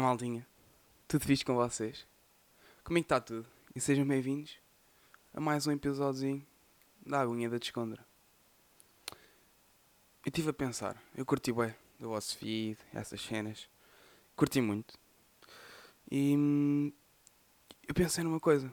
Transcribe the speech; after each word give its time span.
Maldinha. 0.00 0.46
Tudo 1.06 1.24
fixe 1.24 1.44
com 1.44 1.54
vocês? 1.54 2.06
Como 2.82 2.98
é 2.98 3.02
que 3.02 3.04
está 3.04 3.20
tudo? 3.20 3.46
E 3.74 3.80
sejam 3.80 4.06
bem-vindos 4.06 4.58
a 5.34 5.40
mais 5.40 5.66
um 5.66 5.72
episódiozinho 5.72 6.46
da 7.04 7.20
Aguinha 7.20 7.50
da 7.50 7.58
Descondra. 7.58 8.04
Eu 9.10 9.16
estive 10.28 10.50
a 10.50 10.52
pensar, 10.52 11.02
eu 11.14 11.26
curti 11.26 11.52
bem 11.52 11.74
do 11.98 12.08
vosso 12.08 12.38
feed, 12.38 12.78
essas 12.94 13.20
cenas. 13.20 13.68
Curti 14.34 14.60
muito. 14.60 14.98
E 16.10 16.34
hum, 16.36 16.92
eu 17.86 17.94
pensei 17.94 18.24
numa 18.24 18.40
coisa. 18.40 18.72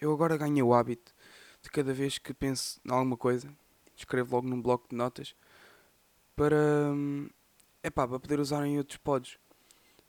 Eu 0.00 0.12
agora 0.12 0.36
ganhei 0.36 0.62
o 0.62 0.72
hábito 0.72 1.12
de 1.60 1.70
cada 1.70 1.92
vez 1.92 2.18
que 2.18 2.32
penso 2.32 2.80
em 2.84 2.90
alguma 2.92 3.16
coisa, 3.16 3.52
escrevo 3.96 4.36
logo 4.36 4.48
num 4.48 4.62
bloco 4.62 4.88
de 4.88 4.96
notas 4.96 5.34
para, 6.36 6.56
hum, 6.92 7.28
epá, 7.82 8.06
para 8.06 8.20
poder 8.20 8.38
usar 8.38 8.64
em 8.64 8.78
outros 8.78 8.96
pods 8.96 9.38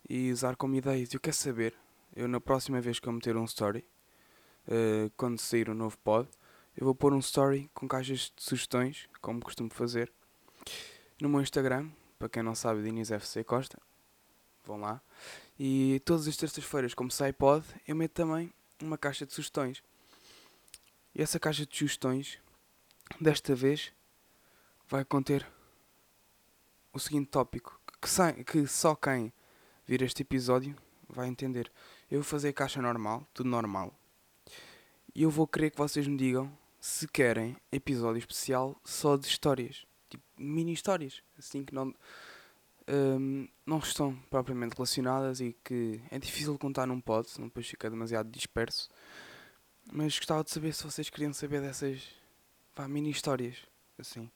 e 0.10 0.32
usar 0.32 0.56
como 0.56 0.76
ideias. 0.76 1.14
Eu 1.14 1.20
quero 1.20 1.36
saber, 1.36 1.74
eu 2.16 2.28
na 2.28 2.40
próxima 2.40 2.82
vez 2.82 3.00
que 3.00 3.08
eu 3.08 3.14
meter 3.14 3.36
um 3.36 3.46
story, 3.46 3.86
uh, 4.68 5.12
quando 5.16 5.40
sair 5.40 5.70
um 5.70 5.74
novo 5.74 5.98
pod, 6.00 6.30
eu 6.76 6.86
vou 6.86 6.96
pôr 6.96 7.14
um 7.14 7.20
story 7.20 7.70
com 7.74 7.88
caixas 7.88 8.32
de 8.36 8.44
sugestões, 8.44 9.08
como 9.22 9.42
costumo 9.42 9.70
fazer, 9.70 10.12
no 11.22 11.30
meu 11.30 11.42
Instagram, 11.42 11.90
para 12.18 12.30
quem 12.30 12.44
não 12.44 12.56
sabe, 12.56 12.82
Diniz 12.84 13.12
FC 13.12 13.44
Costa. 13.44 13.78
Vão 14.64 14.80
lá. 14.80 15.02
E 15.60 16.02
todas 16.06 16.28
as 16.28 16.38
terças-feiras, 16.38 16.94
como 16.94 17.12
sai 17.12 17.34
pod, 17.34 17.66
eu 17.88 17.96
meto 17.96 18.14
também 18.14 18.54
uma 18.82 18.98
caixa 18.98 19.26
de 19.26 19.34
sugestões. 19.34 19.84
E 21.14 21.22
essa 21.22 21.40
caixa 21.40 21.66
de 21.66 21.76
sugestões, 21.76 22.40
desta 23.20 23.54
vez, 23.54 23.92
vai 24.88 25.04
conter 25.04 25.46
o 26.94 27.00
seguinte 27.00 27.30
tópico: 27.30 27.80
que, 28.02 28.44
que 28.44 28.68
só 28.68 28.96
quem 28.96 29.34
vir 29.92 30.04
este 30.04 30.22
episódio 30.22 30.74
vai 31.10 31.28
entender. 31.28 31.70
Eu 32.10 32.20
vou 32.20 32.24
fazer 32.24 32.54
caixa 32.54 32.82
normal, 32.82 33.28
tudo 33.34 33.50
normal. 33.50 33.94
E 35.14 35.24
eu 35.24 35.30
vou 35.30 35.46
querer 35.46 35.70
que 35.70 35.78
vocês 35.78 36.08
me 36.08 36.16
digam 36.16 36.50
se 36.80 37.06
querem 37.10 37.58
episódio 37.70 38.18
especial 38.18 38.80
só 38.86 39.18
de 39.18 39.28
histórias. 39.28 39.86
Tipo, 40.10 40.24
mini 40.38 40.72
histórias. 40.72 41.22
Assim 41.38 41.66
que 41.66 41.76
não. 41.76 41.94
Um, 42.88 43.48
não 43.66 43.80
estão 43.80 44.16
propriamente 44.30 44.76
relacionadas 44.76 45.42
e 45.42 45.56
que 45.62 46.02
é 46.10 46.18
difícil 46.18 46.58
contar 46.58 46.86
num 46.88 47.00
pod, 47.00 47.30
senão 47.30 47.48
depois 47.50 47.68
fica 47.68 47.90
demasiado 47.90 48.30
disperso. 48.30 48.90
Mas 49.92 50.18
gostava 50.18 50.42
de 50.42 50.52
saber 50.52 50.74
se 50.74 50.86
vocês 50.86 51.10
queriam 51.10 51.34
saber 51.34 51.62
dessas 51.62 52.02
vá, 52.74 52.88
mini 52.88 53.10
histórias. 53.12 53.58
Assim. 54.00 54.32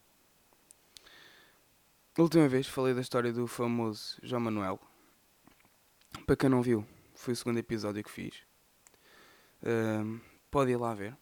A 2.18 2.22
última 2.22 2.48
vez 2.50 2.68
falei 2.68 2.94
da 2.94 3.02
história 3.02 3.32
do 3.32 3.48
famoso 3.48 4.18
João 4.22 4.42
Manuel. 4.42 4.80
Para 6.24 6.36
quem 6.36 6.50
não 6.50 6.62
viu, 6.62 6.86
foi 7.14 7.34
o 7.34 7.36
segundo 7.36 7.58
episódio 7.58 8.04
que 8.04 8.10
fiz. 8.10 8.44
Um, 9.64 10.20
pode 10.50 10.72
ir 10.72 10.78
lá 10.78 10.94
ver. 10.94 11.18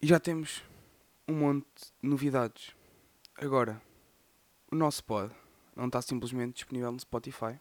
E 0.00 0.06
já 0.06 0.20
temos 0.20 0.62
um 1.26 1.34
monte 1.34 1.66
de 2.02 2.08
novidades. 2.08 2.74
Agora, 3.36 3.80
o 4.70 4.76
nosso 4.76 5.02
pod 5.04 5.34
não 5.74 5.86
está 5.86 6.02
simplesmente 6.02 6.54
disponível 6.54 6.92
no 6.92 7.00
Spotify. 7.00 7.58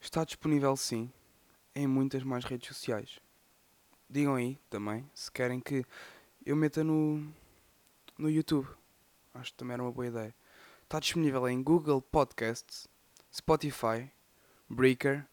Está 0.00 0.24
disponível 0.24 0.76
sim 0.76 1.10
em 1.74 1.86
muitas 1.86 2.22
mais 2.22 2.44
redes 2.44 2.68
sociais. 2.68 3.18
Digam 4.08 4.34
aí 4.34 4.58
também 4.68 5.08
se 5.14 5.30
querem 5.30 5.60
que 5.60 5.84
eu 6.44 6.54
meta 6.54 6.84
no, 6.84 7.26
no 8.18 8.30
YouTube. 8.30 8.68
Acho 9.32 9.50
que 9.52 9.56
também 9.56 9.74
era 9.74 9.82
uma 9.82 9.92
boa 9.92 10.06
ideia. 10.06 10.34
Está 10.82 11.00
disponível 11.00 11.48
em 11.48 11.62
Google 11.62 12.02
Podcasts, 12.02 12.86
Spotify, 13.34 14.08
Breaker, 14.70 15.26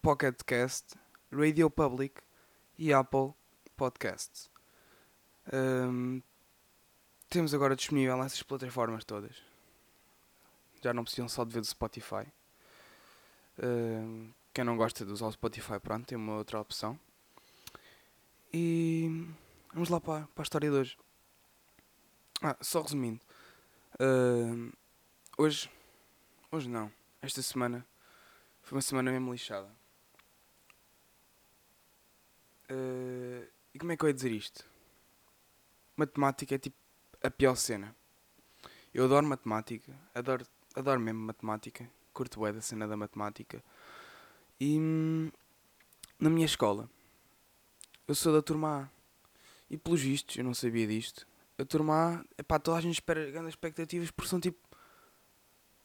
Pocket 0.00 0.42
Cast, 0.46 0.94
Radio 1.30 1.68
Public 1.68 2.22
e 2.78 2.90
Apple 2.90 3.34
Podcasts. 3.76 4.48
Um, 5.52 6.22
temos 7.28 7.52
agora 7.52 7.76
disponível 7.76 8.16
nessas 8.16 8.42
plataformas 8.42 9.04
todas. 9.04 9.36
Já 10.80 10.94
não 10.94 11.04
precisam 11.04 11.28
só 11.28 11.44
de 11.44 11.52
ver 11.52 11.60
do 11.60 11.66
Spotify. 11.66 12.26
Um, 13.62 14.32
quem 14.54 14.64
não 14.64 14.78
gosta 14.78 15.04
de 15.04 15.12
usar 15.12 15.26
o 15.26 15.32
Spotify, 15.32 15.78
pronto, 15.78 16.06
tem 16.06 16.16
uma 16.16 16.36
outra 16.36 16.58
opção. 16.60 16.98
E 18.54 19.28
vamos 19.74 19.90
lá 19.90 20.00
para, 20.00 20.26
para 20.28 20.42
a 20.42 20.44
história 20.44 20.70
de 20.70 20.76
hoje. 20.76 20.98
Ah, 22.40 22.56
só 22.62 22.80
resumindo. 22.80 23.20
Uh, 24.00 24.72
hoje. 25.36 25.70
Hoje 26.50 26.70
não. 26.70 26.90
Esta 27.22 27.40
semana 27.40 27.86
foi 28.62 28.76
uma 28.76 28.82
semana 28.82 29.12
mesmo 29.12 29.32
lixada. 29.32 29.70
Uh, 32.68 33.46
e 33.72 33.78
como 33.78 33.92
é 33.92 33.96
que 33.96 34.04
eu 34.04 34.08
ia 34.08 34.14
dizer 34.14 34.32
isto? 34.32 34.68
Matemática 35.96 36.56
é 36.56 36.58
tipo 36.58 36.76
a 37.22 37.30
pior 37.30 37.54
cena. 37.54 37.94
Eu 38.92 39.04
adoro 39.04 39.24
matemática, 39.24 39.96
adoro, 40.12 40.44
adoro 40.74 40.98
mesmo 40.98 41.20
matemática, 41.20 41.88
curto 42.12 42.40
bem 42.40 42.52
da 42.52 42.60
cena 42.60 42.88
da 42.88 42.96
matemática. 42.96 43.62
E 44.58 44.76
hum, 44.76 45.30
na 46.18 46.28
minha 46.28 46.44
escola, 46.46 46.90
eu 48.08 48.16
sou 48.16 48.32
da 48.32 48.42
turma 48.42 48.82
A. 48.82 48.88
E 49.70 49.78
pelos 49.78 50.00
vistos, 50.00 50.36
eu 50.36 50.42
não 50.44 50.54
sabia 50.54 50.88
disto. 50.88 51.24
A 51.56 51.64
turma 51.64 51.94
A, 51.94 52.24
epá, 52.36 52.58
toda 52.58 52.78
a 52.78 52.80
gente 52.80 52.94
espera 52.94 53.30
grandes 53.30 53.50
expectativas 53.50 54.10
porque 54.10 54.28
são 54.28 54.40
tipo. 54.40 54.58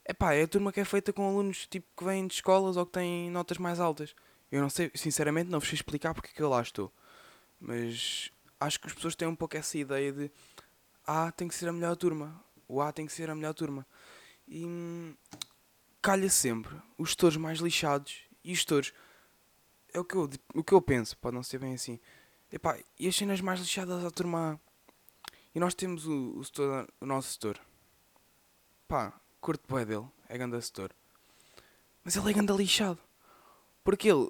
Epá, 0.07 0.33
é 0.33 0.43
a 0.43 0.47
turma 0.47 0.71
que 0.71 0.79
é 0.79 0.85
feita 0.85 1.11
com 1.11 1.27
alunos 1.27 1.67
tipo 1.67 1.85
que 1.95 2.03
vêm 2.03 2.27
de 2.27 2.35
escolas 2.35 2.77
ou 2.77 2.85
que 2.85 2.93
têm 2.93 3.29
notas 3.29 3.57
mais 3.57 3.79
altas. 3.79 4.15
Eu 4.51 4.61
não 4.61 4.69
sei, 4.69 4.89
sinceramente, 4.95 5.49
não 5.49 5.59
vos 5.59 5.67
sei 5.67 5.75
explicar 5.75 6.13
porque 6.13 6.29
é 6.29 6.33
que 6.33 6.41
eu 6.41 6.49
lá 6.49 6.61
estou. 6.61 6.91
Mas 7.59 8.31
acho 8.59 8.79
que 8.79 8.87
as 8.87 8.93
pessoas 8.93 9.15
têm 9.15 9.27
um 9.27 9.35
pouco 9.35 9.57
essa 9.57 9.77
ideia 9.77 10.11
de 10.13 10.31
A 11.05 11.31
tem 11.31 11.47
que 11.47 11.55
ser 11.55 11.67
a 11.67 11.73
melhor 11.73 11.95
turma, 11.97 12.41
o 12.67 12.81
A 12.81 12.91
tem 12.91 13.05
que 13.05 13.11
ser 13.11 13.29
a 13.29 13.35
melhor 13.35 13.53
turma. 13.53 13.85
E 14.47 14.65
hum, 14.65 15.13
calha 16.01 16.29
sempre 16.29 16.73
os 16.97 17.09
gestores 17.09 17.37
mais 17.37 17.59
lixados 17.59 18.21
e 18.43 18.53
os 18.53 18.59
gestores. 18.59 18.93
É 19.93 19.99
o 19.99 20.05
que, 20.05 20.15
eu, 20.15 20.29
o 20.53 20.63
que 20.63 20.73
eu 20.73 20.81
penso, 20.81 21.17
pode 21.17 21.35
não 21.35 21.43
ser 21.43 21.59
bem 21.59 21.73
assim. 21.73 21.99
Epá, 22.51 22.77
e 22.97 23.07
as 23.07 23.15
cenas 23.15 23.41
mais 23.41 23.59
lixadas 23.59 24.05
à 24.05 24.11
turma 24.11 24.53
A. 24.53 24.59
E 25.53 25.59
nós 25.59 25.73
temos 25.73 26.05
o, 26.05 26.37
o, 26.37 26.43
setor, 26.45 26.87
o 27.01 27.05
nosso 27.05 27.33
setor. 27.33 27.59
Pá, 28.87 29.19
curto 29.47 29.73
bem 29.73 29.85
dele, 29.85 30.05
é 30.27 30.37
ganda 30.37 30.59
setor. 30.59 30.91
Mas 32.03 32.17
ele 32.17 32.29
é 32.29 32.33
ganda 32.33 32.53
lixado. 32.53 32.99
Porque 33.81 34.09
ele 34.09 34.29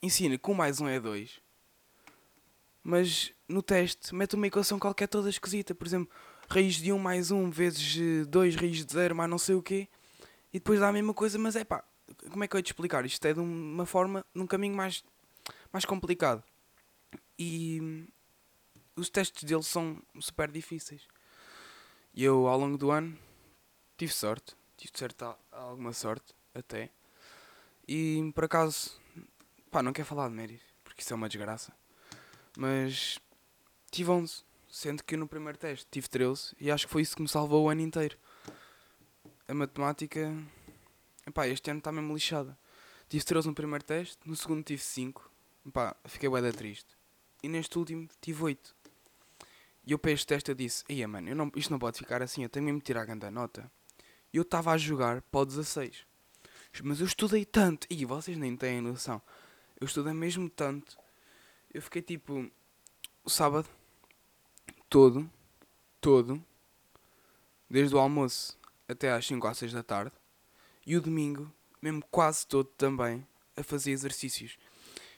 ensina 0.00 0.38
que 0.38 0.50
um 0.50 0.54
mais 0.54 0.80
um 0.80 0.86
é 0.86 1.00
dois 1.00 1.42
mas 2.84 3.32
no 3.48 3.62
teste 3.62 4.14
mete 4.14 4.34
uma 4.34 4.46
equação 4.46 4.78
qualquer 4.78 5.08
toda 5.08 5.30
esquisita. 5.30 5.74
Por 5.74 5.86
exemplo, 5.86 6.14
raiz 6.48 6.74
de 6.74 6.92
1 6.92 6.98
mais 6.98 7.30
1 7.30 7.50
vezes 7.50 8.26
2 8.28 8.56
raiz 8.56 8.84
de 8.84 8.92
0 8.92 9.16
mais 9.16 9.30
não 9.30 9.38
sei 9.38 9.54
o 9.54 9.62
quê. 9.62 9.88
E 10.52 10.58
depois 10.58 10.78
dá 10.78 10.88
a 10.88 10.92
mesma 10.92 11.14
coisa, 11.14 11.38
mas 11.38 11.56
é 11.56 11.64
pá, 11.64 11.82
como 12.30 12.44
é 12.44 12.46
que 12.46 12.54
eu 12.54 12.58
ia 12.58 12.62
te 12.62 12.66
explicar? 12.66 13.06
Isto 13.06 13.26
é 13.26 13.32
de 13.32 13.40
uma 13.40 13.86
forma, 13.86 14.24
num 14.34 14.46
caminho 14.46 14.76
mais, 14.76 15.02
mais 15.72 15.86
complicado. 15.86 16.44
E 17.38 18.06
os 18.94 19.08
testes 19.08 19.42
dele 19.42 19.62
são 19.62 20.00
super 20.20 20.50
difíceis. 20.50 21.08
E 22.12 22.22
eu, 22.22 22.46
ao 22.46 22.58
longo 22.58 22.76
do 22.76 22.90
ano, 22.90 23.18
tive 23.96 24.12
sorte. 24.12 24.56
Tive 24.76 24.92
certa, 24.94 25.36
alguma 25.52 25.92
sorte, 25.92 26.34
até. 26.54 26.90
E, 27.86 28.30
por 28.34 28.44
acaso, 28.44 29.00
pá, 29.70 29.82
não 29.82 29.92
quero 29.92 30.06
falar 30.06 30.28
de 30.28 30.34
méritos, 30.34 30.66
porque 30.82 31.02
isso 31.02 31.12
é 31.12 31.16
uma 31.16 31.28
desgraça. 31.28 31.72
Mas 32.56 33.18
tive 33.90 34.10
11, 34.10 34.42
sendo 34.68 35.04
que 35.04 35.16
no 35.16 35.28
primeiro 35.28 35.58
teste 35.58 35.86
tive 35.90 36.08
13 36.08 36.56
e 36.60 36.70
acho 36.70 36.86
que 36.86 36.92
foi 36.92 37.02
isso 37.02 37.14
que 37.14 37.22
me 37.22 37.28
salvou 37.28 37.64
o 37.64 37.68
ano 37.68 37.80
inteiro. 37.80 38.18
A 39.46 39.54
matemática, 39.54 40.34
epá, 41.26 41.46
este 41.46 41.70
ano 41.70 41.78
está 41.78 41.92
mesmo 41.92 42.14
lixada. 42.14 42.58
Tive 43.08 43.24
13 43.24 43.48
no 43.48 43.54
primeiro 43.54 43.84
teste, 43.84 44.18
no 44.24 44.34
segundo 44.34 44.64
tive 44.64 44.82
5, 44.82 45.30
epá, 45.66 45.94
fiquei 46.06 46.28
bué 46.28 46.50
triste. 46.52 46.96
E 47.42 47.48
neste 47.48 47.78
último 47.78 48.08
tive 48.20 48.42
8. 48.42 48.74
E 49.86 49.92
eu 49.92 49.98
para 49.98 50.12
este 50.12 50.26
teste 50.26 50.50
eu 50.50 50.54
disse, 50.54 50.82
Eia 50.88 51.06
mano, 51.06 51.28
eu 51.28 51.36
não, 51.36 51.52
isto 51.54 51.70
não 51.70 51.78
pode 51.78 51.98
ficar 51.98 52.22
assim, 52.22 52.42
eu 52.42 52.48
tenho 52.48 52.64
mesmo 52.64 52.78
de 52.78 52.84
tirar 52.86 53.02
a 53.02 53.04
grande 53.04 53.30
nota. 53.30 53.70
Eu 54.34 54.42
estava 54.42 54.72
a 54.72 54.78
jogar 54.78 55.22
para 55.22 55.40
o 55.40 55.46
16. 55.46 56.04
Mas 56.82 57.00
eu 57.00 57.06
estudei 57.06 57.44
tanto, 57.44 57.86
e 57.88 58.04
vocês 58.04 58.36
nem 58.36 58.56
têm 58.56 58.80
noção. 58.80 59.22
Eu 59.80 59.86
estudei 59.86 60.12
mesmo 60.12 60.50
tanto 60.50 60.98
eu 61.74 61.82
fiquei 61.82 62.00
tipo 62.00 62.48
o 63.24 63.28
sábado 63.28 63.68
todo, 64.88 65.28
todo, 66.00 66.42
desde 67.68 67.96
o 67.96 67.98
almoço 67.98 68.56
até 68.86 69.10
às 69.10 69.26
5 69.26 69.44
ou 69.44 69.54
6 69.54 69.72
da 69.72 69.82
tarde, 69.82 70.12
e 70.86 70.96
o 70.96 71.00
domingo, 71.00 71.52
mesmo 71.82 72.04
quase 72.12 72.46
todo 72.46 72.68
também, 72.78 73.26
a 73.56 73.64
fazer 73.64 73.90
exercícios. 73.90 74.56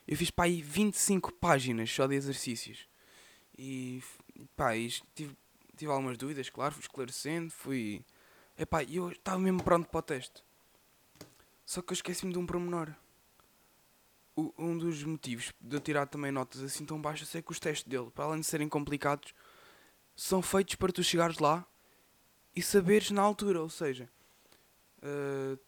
Eu 0.08 0.16
fiz 0.16 0.30
para 0.30 0.46
aí 0.46 0.62
25 0.62 1.30
páginas 1.32 1.90
só 1.92 2.06
de 2.06 2.14
exercícios. 2.14 2.88
E 3.58 4.02
pá, 4.56 4.74
e 4.76 4.88
tive, 5.14 5.36
tive 5.76 5.90
algumas 5.90 6.16
dúvidas, 6.16 6.48
claro, 6.48 6.72
fui 6.72 6.82
esclarecendo, 6.82 7.50
fui. 7.50 8.02
Epá, 8.58 8.82
eu 8.84 9.10
estava 9.10 9.38
mesmo 9.38 9.62
pronto 9.62 9.88
para 9.88 9.98
o 9.98 10.02
teste. 10.02 10.42
Só 11.64 11.82
que 11.82 11.92
eu 11.92 11.94
esqueci-me 11.94 12.32
de 12.32 12.38
um 12.38 12.46
pormenor. 12.46 12.94
O, 14.34 14.52
um 14.56 14.76
dos 14.78 15.02
motivos 15.02 15.52
de 15.60 15.76
eu 15.76 15.80
tirar 15.80 16.06
também 16.06 16.30
notas 16.30 16.62
assim 16.62 16.84
tão 16.84 17.00
baixas 17.00 17.34
é 17.34 17.42
que 17.42 17.50
os 17.50 17.58
testes 17.58 17.86
dele, 17.86 18.10
para 18.10 18.24
além 18.24 18.40
de 18.40 18.46
serem 18.46 18.68
complicados, 18.68 19.34
são 20.14 20.40
feitos 20.40 20.74
para 20.76 20.92
tu 20.92 21.02
chegares 21.02 21.38
lá 21.38 21.66
e 22.54 22.62
saberes 22.62 23.10
na 23.10 23.20
altura. 23.20 23.60
Ou 23.60 23.68
seja, 23.68 24.08
uh, 24.98 25.58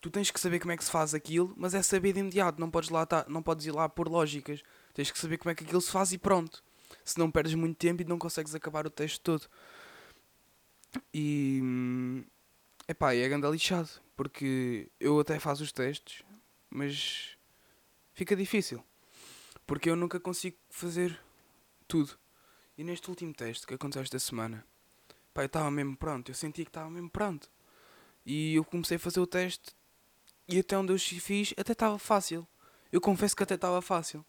tu 0.00 0.08
tens 0.08 0.30
que 0.30 0.38
saber 0.38 0.60
como 0.60 0.72
é 0.72 0.76
que 0.76 0.84
se 0.84 0.90
faz 0.90 1.14
aquilo, 1.14 1.52
mas 1.56 1.74
é 1.74 1.82
saber 1.82 2.12
de 2.12 2.20
imediato. 2.20 2.60
Não 2.60 2.70
podes, 2.70 2.90
lá 2.90 3.04
tá, 3.04 3.24
não 3.28 3.42
podes 3.42 3.66
ir 3.66 3.72
lá 3.72 3.88
por 3.88 4.08
lógicas. 4.08 4.62
Tens 4.94 5.10
que 5.10 5.18
saber 5.18 5.38
como 5.38 5.50
é 5.50 5.54
que 5.54 5.64
aquilo 5.64 5.80
se 5.80 5.90
faz 5.90 6.12
e 6.12 6.18
pronto. 6.18 6.62
Se 7.04 7.18
não 7.18 7.30
perdes 7.30 7.54
muito 7.54 7.76
tempo 7.76 8.02
e 8.02 8.04
não 8.04 8.18
consegues 8.18 8.54
acabar 8.54 8.86
o 8.86 8.90
teste 8.90 9.20
todo. 9.20 9.48
E. 11.12 11.60
Epá, 12.88 13.14
é 13.14 13.28
ganda 13.28 13.48
lixado. 13.48 13.88
Porque 14.14 14.90
eu 14.98 15.18
até 15.20 15.38
faço 15.38 15.62
os 15.62 15.72
testes, 15.72 16.24
mas 16.70 17.36
fica 18.14 18.34
difícil. 18.34 18.82
Porque 19.66 19.90
eu 19.90 19.96
nunca 19.96 20.18
consigo 20.20 20.56
fazer 20.70 21.20
tudo. 21.88 22.18
E 22.78 22.84
neste 22.84 23.08
último 23.08 23.34
teste 23.34 23.66
que 23.66 23.74
aconteceu 23.74 24.02
esta 24.02 24.18
semana, 24.18 24.64
pá, 25.34 25.42
eu 25.42 25.46
estava 25.46 25.70
mesmo 25.70 25.96
pronto. 25.96 26.30
Eu 26.30 26.34
sentia 26.34 26.64
que 26.64 26.70
estava 26.70 26.88
mesmo 26.88 27.10
pronto. 27.10 27.50
E 28.24 28.54
eu 28.54 28.64
comecei 28.64 28.96
a 28.96 29.00
fazer 29.00 29.20
o 29.20 29.26
teste 29.26 29.74
e 30.48 30.58
até 30.58 30.78
onde 30.78 30.92
eu 30.92 30.98
fiz 30.98 31.52
até 31.56 31.72
estava 31.72 31.98
fácil. 31.98 32.46
Eu 32.92 33.00
confesso 33.00 33.36
que 33.36 33.42
até 33.42 33.54
estava 33.54 33.82
fácil. 33.82 34.24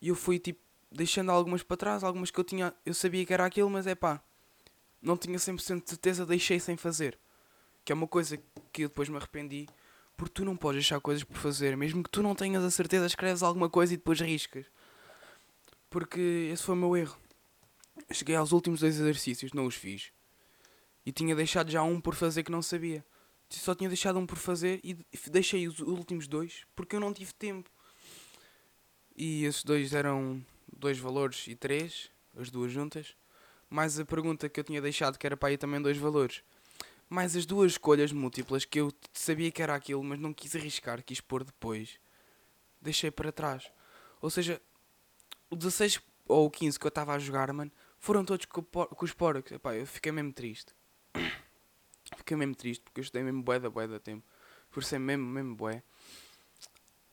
E 0.00 0.08
eu 0.08 0.14
fui 0.14 0.38
tipo 0.38 0.60
deixando 0.90 1.30
algumas 1.30 1.62
para 1.62 1.76
trás, 1.76 2.04
algumas 2.04 2.30
que 2.30 2.38
eu 2.38 2.44
tinha, 2.44 2.74
eu 2.84 2.94
sabia 2.94 3.24
que 3.24 3.32
era 3.32 3.44
aquilo, 3.44 3.68
mas 3.68 3.86
é 3.86 3.94
pá, 3.94 4.22
não 5.00 5.16
tinha 5.16 5.38
100% 5.38 5.82
de 5.82 5.90
certeza, 5.90 6.26
deixei 6.26 6.60
sem 6.60 6.76
fazer. 6.76 7.18
Que 7.86 7.92
é 7.92 7.94
uma 7.94 8.08
coisa 8.08 8.36
que 8.72 8.82
eu 8.82 8.88
depois 8.88 9.08
me 9.08 9.16
arrependi. 9.16 9.68
Porque 10.16 10.32
tu 10.34 10.44
não 10.44 10.56
podes 10.56 10.78
deixar 10.78 11.00
coisas 11.00 11.22
por 11.22 11.36
fazer. 11.36 11.76
Mesmo 11.76 12.02
que 12.02 12.10
tu 12.10 12.20
não 12.20 12.34
tenhas 12.34 12.64
a 12.64 12.70
certeza, 12.70 13.06
escreves 13.06 13.44
alguma 13.44 13.70
coisa 13.70 13.94
e 13.94 13.96
depois 13.96 14.20
riscas. 14.20 14.66
Porque 15.88 16.50
esse 16.52 16.64
foi 16.64 16.74
o 16.74 16.78
meu 16.78 16.96
erro. 16.96 17.16
cheguei 18.10 18.34
aos 18.34 18.50
últimos 18.50 18.80
dois 18.80 18.98
exercícios, 18.98 19.52
não 19.52 19.66
os 19.66 19.76
fiz. 19.76 20.10
E 21.06 21.12
tinha 21.12 21.36
deixado 21.36 21.70
já 21.70 21.80
um 21.84 22.00
por 22.00 22.16
fazer 22.16 22.42
que 22.42 22.50
não 22.50 22.60
sabia. 22.60 23.04
Só 23.48 23.72
tinha 23.72 23.88
deixado 23.88 24.18
um 24.18 24.26
por 24.26 24.36
fazer 24.36 24.80
e 24.82 24.98
deixei 25.30 25.68
os 25.68 25.78
últimos 25.78 26.26
dois 26.26 26.66
porque 26.74 26.96
eu 26.96 27.00
não 27.00 27.14
tive 27.14 27.32
tempo. 27.34 27.70
E 29.16 29.44
esses 29.44 29.62
dois 29.62 29.94
eram 29.94 30.44
dois 30.76 30.98
valores 30.98 31.46
e 31.46 31.54
três, 31.54 32.10
as 32.36 32.50
duas 32.50 32.72
juntas. 32.72 33.14
Mais 33.70 33.96
a 34.00 34.04
pergunta 34.04 34.48
que 34.48 34.58
eu 34.58 34.64
tinha 34.64 34.82
deixado, 34.82 35.16
que 35.16 35.24
era 35.24 35.36
para 35.36 35.50
aí 35.50 35.56
também 35.56 35.80
dois 35.80 35.96
valores 35.96 36.42
mais 37.08 37.36
as 37.36 37.46
duas 37.46 37.72
escolhas 37.72 38.12
múltiplas 38.12 38.64
que 38.64 38.80
eu 38.80 38.92
sabia 39.12 39.50
que 39.50 39.62
era 39.62 39.74
aquilo, 39.74 40.02
mas 40.02 40.18
não 40.18 40.32
quis 40.32 40.54
arriscar, 40.56 41.02
quis 41.02 41.20
pôr 41.20 41.44
depois, 41.44 41.98
deixei 42.80 43.10
para 43.10 43.32
trás. 43.32 43.70
Ou 44.20 44.30
seja, 44.30 44.60
o 45.48 45.56
16 45.56 46.00
ou 46.26 46.46
o 46.46 46.50
15 46.50 46.78
que 46.78 46.86
eu 46.86 46.88
estava 46.88 47.14
a 47.14 47.18
jogar, 47.18 47.52
mano, 47.52 47.70
foram 47.98 48.24
todos 48.24 48.46
com, 48.46 48.62
com 48.62 49.04
os 49.04 49.12
porcos. 49.12 49.52
Epá, 49.52 49.74
eu 49.74 49.86
fiquei 49.86 50.10
mesmo 50.10 50.32
triste. 50.32 50.74
fiquei 52.16 52.36
mesmo 52.36 52.54
triste 52.54 52.82
porque 52.82 53.00
eu 53.00 53.02
estudei 53.02 53.22
mesmo 53.22 53.42
bué 53.42 53.60
da 53.60 53.70
bué 53.70 53.86
da 53.86 54.00
tempo. 54.00 54.24
Por 54.70 54.82
ser 54.82 54.98
mesmo, 54.98 55.24
mesmo 55.24 55.54
bué. 55.54 55.82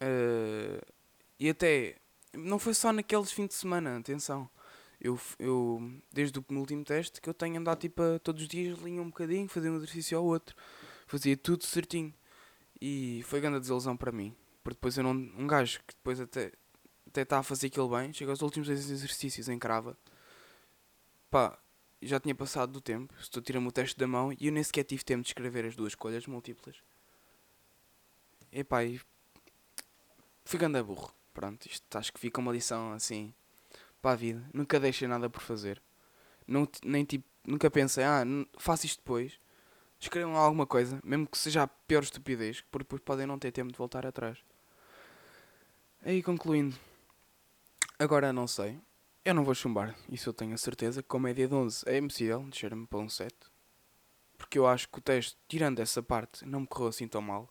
Uh, 0.01 0.94
e 1.40 1.50
até, 1.50 1.98
não 2.34 2.57
foi 2.57 2.74
só 2.74 2.92
naqueles 2.92 3.31
fins 3.31 3.50
de 3.50 3.54
semana, 3.54 3.98
atenção 3.98 4.50
eu, 5.03 5.19
eu 5.38 5.91
desde 6.11 6.39
o 6.39 6.41
penúltimo 6.41 6.85
teste 6.85 7.19
que 7.19 7.29
eu 7.29 7.33
tenho 7.33 7.59
andado 7.59 7.79
tipo 7.79 8.01
a, 8.01 8.19
todos 8.19 8.41
os 8.41 8.47
dias 8.47 8.79
linha 8.79 9.01
um 9.01 9.07
bocadinho, 9.07 9.50
fazer 9.50 9.69
um 9.69 9.75
exercício 9.75 10.17
ao 10.17 10.23
outro, 10.23 10.55
fazia 11.05 11.35
tudo 11.35 11.65
certinho. 11.65 12.13
E 12.81 13.21
foi 13.25 13.41
grande 13.41 13.59
desilusão 13.59 13.97
para 13.97 14.11
mim. 14.11 14.35
Porque 14.63 14.75
depois 14.75 14.97
eu 14.97 15.03
não. 15.03 15.11
Um 15.11 15.45
gajo 15.45 15.79
que 15.85 15.94
depois 15.94 16.19
até 16.19 16.53
até 17.07 17.21
está 17.21 17.39
a 17.39 17.44
fazer 17.44 17.67
aquilo 17.67 17.89
bem, 17.89 18.11
chega 18.11 18.31
aos 18.31 18.41
últimos 18.41 18.67
dois 18.67 18.89
exercícios 18.89 19.47
em 19.50 19.59
crava. 19.59 19.97
Pá, 21.29 21.59
já 22.01 22.19
tinha 22.19 22.33
passado 22.33 22.71
do 22.71 22.81
tempo, 22.81 23.13
estou 23.19 23.41
tirando 23.41 23.67
o 23.67 23.71
teste 23.71 23.97
da 23.99 24.07
mão 24.07 24.33
e 24.33 24.47
eu 24.47 24.51
nem 24.51 24.63
sequer 24.63 24.83
tive 24.83 25.03
tempo 25.03 25.21
de 25.21 25.29
escrever 25.29 25.65
as 25.65 25.75
duas 25.75 25.91
escolhas 25.91 26.25
múltiplas. 26.25 26.77
E 28.51 28.63
pá, 28.63 28.83
e 28.83 28.99
ficando 30.45 30.77
a 30.77 30.83
burro. 30.83 31.13
Pronto, 31.33 31.65
isto 31.67 31.97
acho 31.97 32.13
que 32.13 32.19
fica 32.19 32.39
uma 32.39 32.51
lição 32.51 32.94
assim 32.94 33.33
para 34.03 34.11
a 34.11 34.15
vida. 34.17 34.44
Nunca 34.53 34.79
deixem 34.79 35.07
nada 35.07 35.29
por 35.29 35.41
fazer. 35.41 35.81
Não, 36.45 36.67
nem 36.83 37.05
tipo, 37.05 37.25
nunca 37.47 37.71
pensem, 37.71 38.03
ah, 38.03 38.23
faço 38.57 38.85
isto 38.85 39.00
depois. 39.00 39.39
Escrevam 39.97 40.35
alguma 40.35 40.67
coisa, 40.67 41.00
mesmo 41.03 41.25
que 41.25 41.38
seja 41.38 41.63
a 41.63 41.67
pior 41.67 42.03
estupidez, 42.03 42.59
porque 42.69 42.83
depois 42.83 43.01
podem 43.01 43.25
não 43.25 43.39
ter 43.39 43.53
tempo 43.53 43.71
de 43.71 43.77
voltar 43.77 44.05
atrás. 44.05 44.38
Aí 46.03 46.21
concluindo. 46.21 46.75
Agora 47.97 48.33
não 48.33 48.45
sei. 48.45 48.77
Eu 49.23 49.33
não 49.33 49.45
vou 49.45 49.55
chumbar, 49.55 49.95
isso 50.09 50.27
eu 50.29 50.33
tenho 50.33 50.53
a 50.53 50.57
certeza, 50.57 51.01
com 51.01 51.17
média 51.17 51.47
de 51.47 51.56
11 51.56 51.85
é 51.88 51.97
impossível 51.97 52.44
descer-me 52.49 52.85
para 52.85 52.99
um 52.99 53.07
7. 53.07 53.33
Porque 54.38 54.59
eu 54.59 54.67
acho 54.67 54.89
que 54.89 54.99
o 54.99 55.01
teste, 55.01 55.38
tirando 55.47 55.79
essa 55.79 56.03
parte, 56.03 56.45
não 56.45 56.59
me 56.61 56.67
correu 56.67 56.89
assim 56.89 57.07
tão 57.07 57.21
mal. 57.21 57.47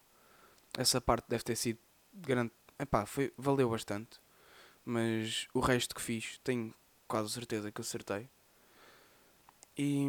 Essa 0.76 1.00
parte 1.00 1.25
deve 1.31 1.43
ter 1.44 1.56
sido 1.56 1.78
grande. 2.12 2.52
Epá, 2.78 3.06
foi, 3.06 3.32
valeu 3.38 3.70
bastante 3.70 4.21
mas 4.84 5.46
o 5.55 5.61
resto 5.61 5.94
que 5.94 6.02
fiz 6.02 6.38
tenho 6.44 6.75
quase 7.06 7.31
certeza 7.31 7.70
que 7.70 7.81
acertei. 7.81 8.29
E, 9.76 10.06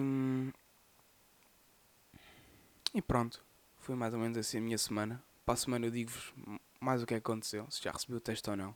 e 2.93 3.01
pronto, 3.01 3.43
foi 3.77 3.95
mais 3.95 4.13
ou 4.13 4.19
menos 4.19 4.37
assim 4.37 4.57
a 4.57 4.61
minha 4.61 4.77
semana. 4.77 5.23
Para 5.45 5.53
a 5.53 5.57
semana 5.57 5.85
eu 5.85 5.91
digo-vos 5.91 6.33
mais 6.79 7.01
o 7.01 7.05
que 7.05 7.13
aconteceu, 7.13 7.69
se 7.69 7.81
já 7.81 7.91
recebi 7.91 8.13
o 8.13 8.19
teste 8.19 8.49
ou 8.49 8.55
não, 8.55 8.75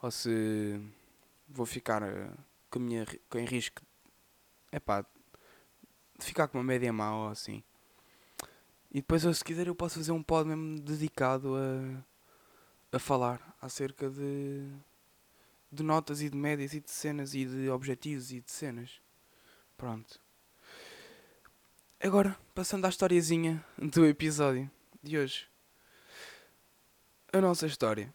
ou 0.00 0.10
se 0.10 0.80
vou 1.48 1.66
ficar 1.66 2.02
eh, 2.02 2.30
com, 2.70 2.78
a 2.78 2.82
minha, 2.82 3.06
com 3.28 3.38
risco 3.44 3.82
é 4.70 4.78
pá, 4.78 5.02
de 5.02 6.24
ficar 6.24 6.48
com 6.48 6.58
uma 6.58 6.64
média 6.64 6.92
má 6.92 7.14
ou 7.14 7.28
assim. 7.28 7.62
E 8.90 9.00
depois, 9.00 9.22
se 9.22 9.44
quiser, 9.44 9.66
eu 9.66 9.74
posso 9.74 9.96
fazer 9.96 10.12
um 10.12 10.22
pod 10.22 10.48
mesmo 10.48 10.80
dedicado 10.80 11.54
a, 11.56 12.96
a 12.96 12.98
falar 12.98 13.56
acerca 13.60 14.08
de 14.08 14.66
de 15.70 15.82
notas 15.82 16.20
e 16.20 16.30
de 16.30 16.36
médias 16.36 16.72
e 16.72 16.80
de 16.80 16.90
cenas 16.90 17.34
e 17.34 17.44
de 17.44 17.68
objetivos 17.68 18.32
e 18.32 18.40
de 18.40 18.50
cenas. 18.50 19.00
Pronto. 19.76 20.20
Agora, 22.00 22.38
passando 22.54 22.84
à 22.86 22.88
historiazinha 22.88 23.64
do 23.76 24.06
episódio 24.06 24.70
de 25.02 25.18
hoje. 25.18 25.48
A 27.32 27.40
nossa 27.40 27.66
história. 27.66 28.12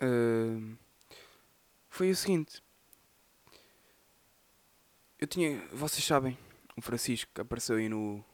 Uh, 0.00 0.76
foi 1.88 2.10
o 2.10 2.16
seguinte. 2.16 2.62
Eu 5.18 5.26
tinha. 5.26 5.66
Vocês 5.72 6.04
sabem, 6.04 6.38
o 6.76 6.82
Francisco 6.82 7.30
apareceu 7.40 7.76
aí 7.76 7.88
no. 7.88 8.24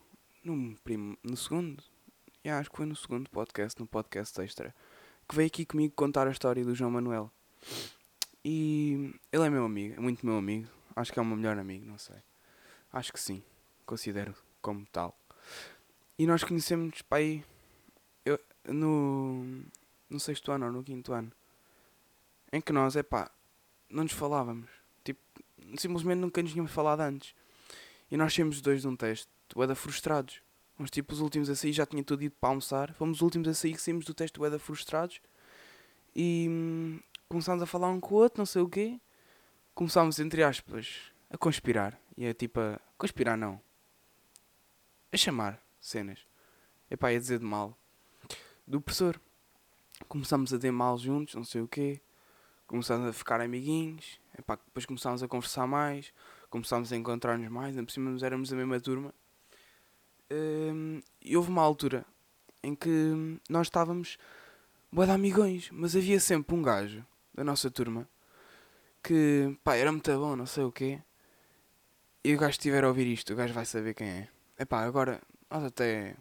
No, 0.45 0.77
primo, 0.81 1.17
no 1.23 1.37
segundo. 1.37 1.83
Yeah, 2.45 2.61
acho 2.61 2.71
que 2.71 2.77
foi 2.77 2.87
no 2.87 2.97
segundo 2.97 3.31
podcast, 3.31 3.79
no 3.79 3.87
podcast 3.87 4.41
extra 4.41 4.75
que 5.29 5.35
veio 5.35 5.47
aqui 5.47 5.65
comigo 5.65 5.95
contar 5.95 6.27
a 6.27 6.31
história 6.31 6.65
do 6.65 6.75
João 6.75 6.91
Manuel. 6.91 7.31
E 8.45 9.15
ele 9.31 9.47
é 9.47 9.51
meu 9.51 9.65
amigo, 9.65 9.95
é 9.97 10.01
muito 10.01 10.27
meu 10.27 10.37
amigo. 10.37 10.69
Acho 10.95 11.13
que 11.13 11.19
é 11.19 11.23
o 11.23 11.25
meu 11.25 11.37
melhor 11.37 11.59
amigo, 11.59 11.87
não 11.87 11.99
sei. 11.99 12.17
Acho 12.93 13.13
que 13.13 13.21
sim, 13.21 13.43
considero 13.87 14.35
como 14.61 14.85
tal. 14.87 15.17
E 16.19 16.27
nós 16.27 16.45
conhecemos, 16.45 17.03
pai, 17.03 17.45
eu, 18.25 18.39
no, 18.69 19.65
no 20.11 20.21
sexto 20.21 20.53
ano 20.53 20.67
ou 20.67 20.73
no 20.73 20.85
quinto 20.85 21.13
ano, 21.13 21.33
em 22.53 22.61
que 22.61 22.73
nós, 22.73 22.97
é 22.97 23.03
pá, 23.03 23.31
não 23.89 24.03
nos 24.03 24.13
falávamos. 24.13 24.69
Tipo, 25.03 25.21
simplesmente 25.77 26.19
nunca 26.19 26.43
nos 26.43 26.53
tínhamos 26.53 26.73
falado 26.73 27.01
antes. 27.01 27.35
E 28.11 28.17
nós 28.17 28.35
temos 28.35 28.61
dois 28.61 28.83
de 28.83 28.89
um 28.89 28.95
teste, 28.95 29.29
da 29.67 29.75
frustrados. 29.75 30.43
Mas 30.79 30.91
tipo, 30.91 31.13
os 31.13 31.21
últimos 31.21 31.49
a 31.51 31.55
sair 31.55 31.73
já 31.73 31.87
tinha 31.87 32.03
tudo 32.03 32.23
ido 32.23 32.35
para 32.41 32.51
almoçar. 32.51 32.93
Fomos 32.95 33.19
os 33.19 33.23
últimos 33.23 33.49
a 33.49 33.55
sair 33.55 33.75
que 33.75 33.81
saímos 33.81 34.05
do 34.05 34.15
teste 34.15 34.39
do 34.39 34.59
frustrados. 34.59 35.21
E 36.15 36.47
hum, 36.49 37.01
começámos 37.29 37.63
a 37.63 37.67
falar 37.67 37.89
um 37.91 38.01
com 38.01 38.15
o 38.15 38.19
outro, 38.19 38.39
não 38.39 38.47
sei 38.47 38.63
o 38.63 38.69
quê. 38.69 39.01
Começámos, 39.75 40.19
entre 40.19 40.43
aspas, 40.43 41.13
a 41.31 41.39
conspirar. 41.39 41.99
E 42.17 42.25
é 42.25 42.35
tipo 42.35 42.61
a. 42.61 42.81
Conspirar 42.99 43.37
não. 43.37 43.61
A 45.11 45.17
chamar 45.17 45.61
cenas. 45.81 46.27
Epá, 46.91 47.13
ia 47.13 47.19
dizer 47.19 47.39
de 47.39 47.45
mal. 47.45 47.77
Do 48.67 48.81
professor. 48.81 49.21
Começámos 50.09 50.53
a 50.53 50.59
ter 50.59 50.71
mal 50.71 50.99
juntos, 50.99 51.35
não 51.35 51.45
sei 51.45 51.63
o 51.63 51.69
quê. 51.69 52.01
Começámos 52.67 53.09
a 53.09 53.13
ficar 53.13 53.41
amiguinhos. 53.41 54.21
Epá, 54.39 54.57
depois 54.57 54.85
começámos 54.85 55.23
a 55.23 55.29
conversar 55.29 55.67
mais. 55.67 56.13
Começámos 56.51 56.93
a 56.93 56.97
encontrar-nos 56.97 57.49
mais. 57.51 57.77
Ainda 57.77 57.85
por 57.85 57.93
cima 57.93 58.17
éramos 58.25 58.53
a 58.53 58.57
mesma 58.57 58.81
turma. 58.81 59.15
Hum, 60.33 61.03
houve 61.37 61.51
uma 61.51 61.61
altura 61.61 62.07
em 62.63 62.75
que 62.75 63.39
nós 63.51 63.67
estávamos 63.67 64.17
boa 64.91 65.07
de 65.07 65.13
amigões, 65.13 65.69
mas 65.71 65.95
havia 65.95 66.19
sempre 66.19 66.57
um 66.57 66.63
gajo 66.63 67.05
da 67.35 67.45
nossa 67.45 67.71
turma 67.71 68.09
que 69.03 69.55
pá, 69.63 69.77
era 69.77 69.93
muito 69.93 70.11
bom, 70.19 70.35
não 70.35 70.47
sei 70.47 70.65
o 70.65 70.73
quê. 70.73 71.01
E 72.25 72.35
o 72.35 72.39
gajo 72.39 72.53
estiver 72.53 72.85
a 72.85 72.89
ouvir 72.89 73.07
isto, 73.07 73.33
o 73.33 73.37
gajo 73.37 73.53
vai 73.53 73.67
saber 73.67 73.95
quem 73.95 74.09
é. 74.09 74.29
É 74.57 74.65
pá, 74.65 74.83
agora 74.85 75.21
nós 75.51 75.65
até 75.65 76.17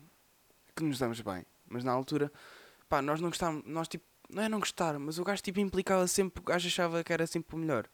que 0.75 0.83
nos 0.83 0.99
damos 0.99 1.21
bem. 1.21 1.45
Mas 1.69 1.83
na 1.83 1.91
altura, 1.93 2.31
pá, 2.89 3.01
nós 3.01 3.21
não 3.21 3.29
gostávamos, 3.29 3.63
nós 3.65 3.87
tipo, 3.87 4.03
não 4.29 4.43
é 4.43 4.49
não 4.49 4.59
gostar, 4.59 4.97
mas 4.99 5.19
o 5.19 5.23
gajo 5.23 5.41
tipo 5.41 5.59
implicava 5.59 6.05
sempre, 6.07 6.41
o 6.41 6.43
gajo 6.43 6.67
achava 6.67 7.03
que 7.03 7.13
era 7.13 7.25
sempre 7.27 7.55
o 7.55 7.59
melhor. 7.59 7.87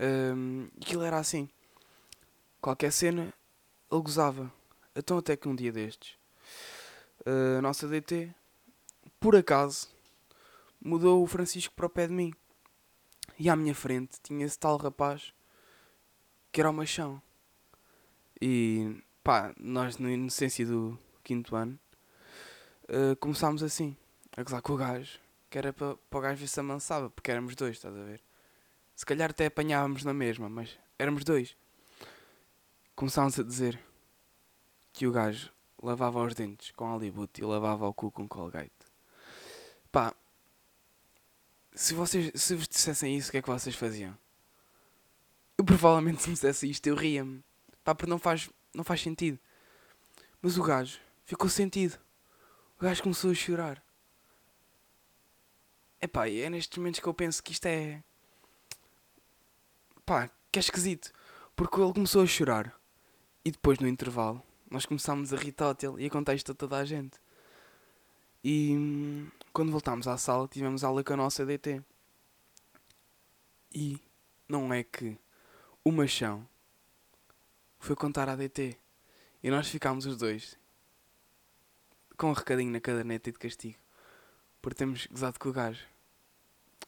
Um, 0.00 0.68
aquilo 0.80 1.02
era 1.02 1.18
assim. 1.18 1.48
Qualquer 2.60 2.92
cena, 2.92 3.32
ele 3.90 4.02
gozava. 4.02 4.52
Então 4.94 5.18
até 5.18 5.36
que 5.36 5.48
um 5.48 5.54
dia 5.54 5.72
destes, 5.72 6.16
a 7.58 7.60
nossa 7.60 7.86
DT, 7.86 8.32
por 9.20 9.36
acaso, 9.36 9.88
mudou 10.80 11.22
o 11.22 11.26
Francisco 11.26 11.74
para 11.74 11.86
o 11.86 11.90
pé 11.90 12.06
de 12.06 12.12
mim. 12.12 12.32
E 13.38 13.50
à 13.50 13.56
minha 13.56 13.74
frente 13.74 14.18
tinha 14.22 14.46
esse 14.46 14.58
tal 14.58 14.76
rapaz 14.76 15.34
que 16.50 16.60
era 16.60 16.70
o 16.70 16.72
machão. 16.72 17.20
E 18.40 19.02
pá, 19.22 19.54
nós 19.58 19.98
na 19.98 20.10
inocência 20.10 20.64
do 20.64 20.98
quinto 21.22 21.54
ano 21.56 21.78
uh, 22.88 23.16
começámos 23.16 23.62
assim, 23.62 23.96
a 24.36 24.42
gozar 24.42 24.62
com 24.62 24.72
o 24.72 24.76
gajo, 24.76 25.18
que 25.50 25.58
era 25.58 25.72
para, 25.72 25.96
para 25.96 26.18
o 26.18 26.22
gajo 26.22 26.40
ver 26.40 26.46
se 26.46 26.60
amansava, 26.60 27.10
porque 27.10 27.30
éramos 27.30 27.54
dois, 27.54 27.76
estás 27.76 27.94
a 27.94 28.02
ver? 28.02 28.22
Se 28.94 29.04
calhar 29.04 29.30
até 29.30 29.46
apanhávamos 29.46 30.04
na 30.04 30.14
mesma, 30.14 30.48
mas 30.48 30.78
éramos 30.98 31.24
dois. 31.24 31.56
Começámos 32.96 33.38
a 33.38 33.42
dizer 33.42 33.78
que 34.90 35.06
o 35.06 35.12
gajo 35.12 35.52
lavava 35.82 36.24
os 36.24 36.34
dentes 36.34 36.70
com 36.70 36.90
Hollywood 36.90 37.30
e 37.36 37.44
lavava 37.44 37.86
o 37.86 37.92
cu 37.92 38.10
com 38.10 38.26
Colgate. 38.26 38.72
Pá, 39.92 40.14
se 41.74 41.92
vocês 41.92 42.32
se 42.34 42.54
vos 42.54 42.66
dissessem 42.66 43.14
isso, 43.14 43.28
o 43.28 43.32
que 43.32 43.36
é 43.36 43.42
que 43.42 43.50
vocês 43.50 43.76
faziam? 43.76 44.16
Eu 45.58 45.64
provavelmente 45.66 46.22
se 46.22 46.28
me 46.30 46.34
dissesse 46.36 46.70
isto 46.70 46.86
eu 46.86 46.94
ria-me. 46.94 47.44
Pá, 47.84 47.94
porque 47.94 48.08
não 48.08 48.18
faz, 48.18 48.48
não 48.72 48.82
faz 48.82 49.02
sentido. 49.02 49.38
Mas 50.40 50.56
o 50.56 50.62
gajo 50.62 50.98
ficou 51.26 51.50
sentido. 51.50 51.98
O 52.80 52.82
gajo 52.82 53.02
começou 53.02 53.30
a 53.30 53.34
chorar. 53.34 53.84
Epá, 56.00 56.30
é 56.30 56.48
nestes 56.48 56.78
momentos 56.78 57.00
que 57.00 57.06
eu 57.06 57.12
penso 57.12 57.42
que 57.42 57.52
isto 57.52 57.66
é. 57.66 58.02
pá, 60.06 60.30
que 60.50 60.58
é 60.58 60.60
esquisito. 60.60 61.12
Porque 61.54 61.78
ele 61.78 61.92
começou 61.92 62.22
a 62.22 62.26
chorar. 62.26 62.74
E 63.46 63.50
depois 63.52 63.78
no 63.78 63.86
intervalo, 63.86 64.42
nós 64.68 64.84
começámos 64.84 65.32
a 65.32 65.36
rir 65.36 65.52
tótil 65.52 66.00
e 66.00 66.06
a 66.06 66.10
contar 66.10 66.34
isto 66.34 66.50
a 66.50 66.54
toda 66.56 66.78
a 66.78 66.84
gente. 66.84 67.16
E 68.42 68.74
hum, 68.76 69.30
quando 69.52 69.70
voltámos 69.70 70.08
à 70.08 70.18
sala, 70.18 70.48
tivemos 70.48 70.82
aula 70.82 71.04
com 71.04 71.12
a 71.12 71.16
nossa 71.16 71.46
DT. 71.46 71.80
E 73.72 74.00
não 74.48 74.74
é 74.74 74.82
que 74.82 75.16
o 75.84 75.92
machão 75.92 76.44
foi 77.78 77.94
contar 77.94 78.28
à 78.28 78.34
DT. 78.34 78.76
E 79.44 79.48
nós 79.48 79.68
ficámos 79.68 80.06
os 80.06 80.16
dois 80.16 80.58
com 82.16 82.30
um 82.30 82.32
recadinho 82.32 82.72
na 82.72 82.80
caderneta 82.80 83.28
e 83.28 83.32
de 83.32 83.38
castigo. 83.38 83.78
Por 84.60 84.74
termos 84.74 85.06
gozado 85.06 85.38
com 85.38 85.50
o 85.50 85.52
gajo. 85.52 85.86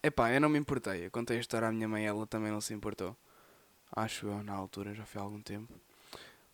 Epá, 0.02 0.32
eu 0.32 0.40
não 0.40 0.48
me 0.48 0.58
importei. 0.58 1.06
Eu 1.06 1.10
contei 1.12 1.36
a 1.36 1.40
história 1.40 1.68
à 1.68 1.70
minha 1.70 1.86
mãe, 1.86 2.04
ela 2.04 2.26
também 2.26 2.50
não 2.50 2.60
se 2.60 2.74
importou. 2.74 3.16
Acho 3.92 4.26
eu, 4.26 4.42
na 4.42 4.54
altura, 4.54 4.92
já 4.92 5.06
foi 5.06 5.20
há 5.20 5.24
algum 5.24 5.40
tempo. 5.40 5.72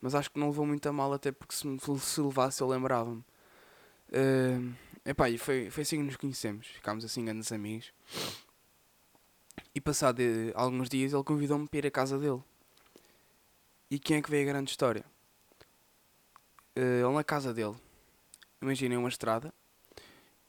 Mas 0.04 0.14
acho 0.14 0.30
que 0.30 0.38
não 0.38 0.48
levou 0.48 0.66
muito 0.66 0.86
a 0.86 0.92
mal, 0.92 1.14
até 1.14 1.32
porque 1.32 1.54
se, 1.54 1.66
se 1.98 2.20
levasse 2.20 2.60
eu 2.60 2.68
lembrava-me. 2.68 3.24
Uh, 4.10 4.74
epá, 5.02 5.30
e 5.30 5.38
foi, 5.38 5.70
foi 5.70 5.80
assim 5.80 5.96
que 5.96 6.02
nos 6.02 6.16
conhecemos. 6.16 6.66
Ficámos 6.66 7.06
assim 7.06 7.24
grandes 7.24 7.50
amigos. 7.50 7.90
E 9.74 9.80
passado 9.80 10.16
de 10.16 10.52
alguns 10.54 10.90
dias 10.90 11.14
ele 11.14 11.24
convidou-me 11.24 11.66
para 11.66 11.78
ir 11.78 11.86
à 11.86 11.90
casa 11.90 12.18
dele. 12.18 12.44
E 13.90 13.98
quem 13.98 14.18
é 14.18 14.20
que 14.20 14.30
veio 14.30 14.46
a 14.46 14.52
grande 14.52 14.70
história? 14.70 15.06
Uh, 16.76 17.06
ele 17.06 17.14
na 17.14 17.24
casa 17.24 17.54
dele, 17.54 17.74
imaginem 18.60 18.98
uma 18.98 19.08
estrada, 19.08 19.54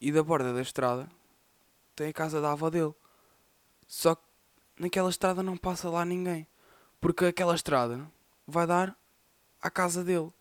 e 0.02 0.12
da 0.12 0.22
borda 0.22 0.54
da 0.54 0.62
estrada 0.62 1.10
tem 1.96 2.10
a 2.10 2.14
casa 2.14 2.42
da 2.42 2.52
avó 2.52 2.70
dele. 2.70 2.94
Só 3.88 4.16
que 4.16 4.24
naquela 4.78 5.10
estrada 5.10 5.42
não 5.42 5.56
passa 5.56 5.90
lá 5.90 6.04
ninguém. 6.04 6.46
Porque 7.00 7.24
aquela 7.24 7.56
estrada 7.56 8.06
vai 8.46 8.68
dar 8.68 8.98
à 9.66 9.70
casa 9.70 10.04
dele. 10.04 10.32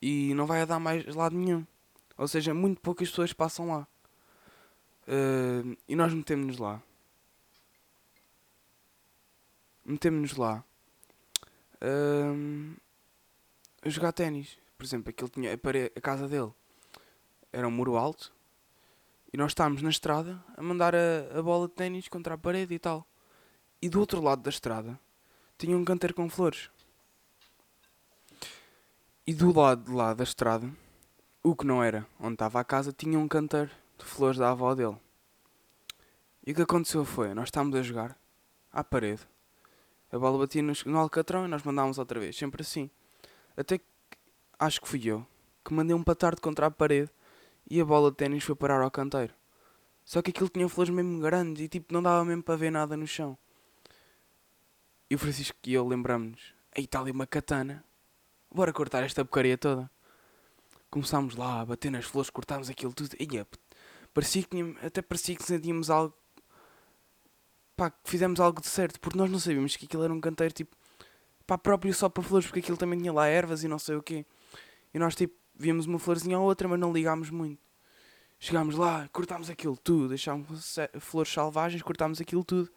E 0.00 0.34
não 0.34 0.46
vai 0.46 0.62
a 0.62 0.64
dar 0.64 0.78
mais 0.78 1.06
lado 1.14 1.36
nenhum. 1.36 1.66
Ou 2.16 2.28
seja, 2.28 2.52
muito 2.52 2.80
poucas 2.80 3.08
pessoas 3.08 3.32
passam 3.32 3.68
lá. 3.68 3.86
Uh, 5.06 5.76
e 5.88 5.94
nós 5.94 6.12
metemos-nos 6.12 6.58
lá 6.58 6.82
metemos-nos 9.84 10.36
lá 10.36 10.64
um, 11.82 12.74
a 13.82 13.88
jogar 13.88 14.12
ténis. 14.12 14.58
Por 14.78 14.84
exemplo, 14.84 15.10
aquele 15.10 15.30
tinha 15.30 15.52
a, 15.52 15.54
a 15.96 16.00
casa 16.00 16.26
dele 16.26 16.52
era 17.52 17.68
um 17.68 17.70
muro 17.70 17.96
alto 17.96 18.32
e 19.32 19.36
nós 19.36 19.50
estávamos 19.50 19.82
na 19.82 19.90
estrada 19.90 20.42
a 20.56 20.62
mandar 20.62 20.94
a, 20.94 21.38
a 21.38 21.42
bola 21.42 21.68
de 21.68 21.74
ténis 21.74 22.08
contra 22.08 22.34
a 22.34 22.38
parede 22.38 22.74
e 22.74 22.78
tal. 22.78 23.06
E 23.80 23.88
do 23.88 24.00
outro 24.00 24.20
lado 24.20 24.42
da 24.42 24.50
estrada 24.50 24.98
tinha 25.58 25.76
um 25.76 25.84
canteiro 25.84 26.14
com 26.14 26.28
flores. 26.28 26.70
E 29.26 29.32
do 29.32 29.58
lado 29.58 29.84
de 29.84 29.90
lá 29.90 30.12
da 30.14 30.24
estrada, 30.24 30.70
o 31.42 31.56
que 31.56 31.66
não 31.66 31.82
era 31.82 32.06
onde 32.20 32.34
estava 32.34 32.60
a 32.60 32.64
casa, 32.64 32.92
tinha 32.92 33.18
um 33.18 33.28
canteiro 33.28 33.70
de 33.98 34.04
flores 34.04 34.38
da 34.38 34.50
avó 34.50 34.74
dele. 34.74 34.96
E 36.46 36.52
o 36.52 36.54
que 36.54 36.62
aconteceu 36.62 37.04
foi, 37.04 37.32
nós 37.32 37.48
estávamos 37.48 37.76
a 37.76 37.82
jogar 37.82 38.18
à 38.70 38.84
parede 38.84 39.26
a 40.14 40.18
bola 40.18 40.38
batia 40.38 40.62
no, 40.62 40.72
no 40.86 40.98
Alcatrão 40.98 41.44
e 41.44 41.48
nós 41.48 41.62
mandávamos 41.64 41.98
outra 41.98 42.20
vez, 42.20 42.36
sempre 42.36 42.62
assim. 42.62 42.88
Até 43.56 43.78
que 43.78 43.84
acho 44.58 44.80
que 44.80 44.86
fui 44.86 45.00
eu 45.04 45.26
que 45.64 45.74
mandei 45.74 45.96
um 45.96 46.04
patarde 46.04 46.40
contra 46.40 46.66
a 46.66 46.70
parede 46.70 47.10
e 47.68 47.80
a 47.80 47.84
bola 47.84 48.10
de 48.10 48.16
ténis 48.16 48.44
foi 48.44 48.54
parar 48.54 48.80
ao 48.80 48.90
canteiro. 48.90 49.34
Só 50.04 50.22
que 50.22 50.30
aquilo 50.30 50.48
tinha 50.48 50.68
flores 50.68 50.94
mesmo 50.94 51.18
grandes 51.20 51.64
e 51.64 51.68
tipo 51.68 51.92
não 51.92 52.02
dava 52.02 52.24
mesmo 52.24 52.42
para 52.42 52.54
ver 52.54 52.70
nada 52.70 52.96
no 52.96 53.06
chão. 53.06 53.36
E 55.10 55.16
o 55.16 55.18
Francisco 55.18 55.56
e 55.64 55.74
eu 55.74 55.86
lembramos-nos, 55.86 56.54
aí 56.76 56.84
está 56.84 57.00
ali 57.00 57.10
uma 57.10 57.26
katana, 57.26 57.82
bora 58.54 58.72
cortar 58.72 59.02
esta 59.02 59.24
porcaria 59.24 59.58
toda. 59.58 59.90
Começámos 60.90 61.34
lá 61.34 61.60
a 61.60 61.66
bater 61.66 61.90
nas 61.90 62.04
flores, 62.04 62.30
cortámos 62.30 62.70
aquilo 62.70 62.92
tudo. 62.92 63.16
E, 63.18 63.28
parecia 64.14 64.42
que 64.42 64.48
tínhamos, 64.48 64.82
até 64.82 65.02
parecia 65.02 65.34
que 65.34 65.42
sentíamos 65.42 65.90
algo 65.90 66.14
pá, 67.76 67.92
fizemos 68.04 68.40
algo 68.40 68.60
de 68.60 68.68
certo, 68.68 69.00
porque 69.00 69.18
nós 69.18 69.30
não 69.30 69.38
sabíamos 69.38 69.76
que 69.76 69.86
aquilo 69.86 70.04
era 70.04 70.12
um 70.12 70.20
canteiro 70.20 70.54
tipo 70.54 70.76
pá, 71.46 71.58
próprio 71.58 71.92
só 71.92 72.08
para 72.08 72.22
flores, 72.22 72.46
porque 72.46 72.60
aquilo 72.60 72.76
também 72.76 72.98
tinha 72.98 73.12
lá 73.12 73.26
ervas 73.26 73.64
e 73.64 73.68
não 73.68 73.78
sei 73.78 73.96
o 73.96 74.02
quê. 74.02 74.24
E 74.92 74.98
nós 74.98 75.14
tipo 75.14 75.34
víamos 75.54 75.86
uma 75.86 75.98
florzinha 75.98 76.38
ou 76.38 76.46
outra, 76.46 76.68
mas 76.68 76.78
não 76.78 76.92
ligámos 76.92 77.30
muito. 77.30 77.60
Chegámos 78.38 78.76
lá, 78.76 79.08
cortámos 79.12 79.48
aquilo 79.48 79.76
tudo, 79.76 80.08
deixámos 80.08 80.76
flores 81.00 81.32
selvagens, 81.32 81.82
cortámos 81.82 82.20
aquilo 82.20 82.44
tudo 82.44 82.70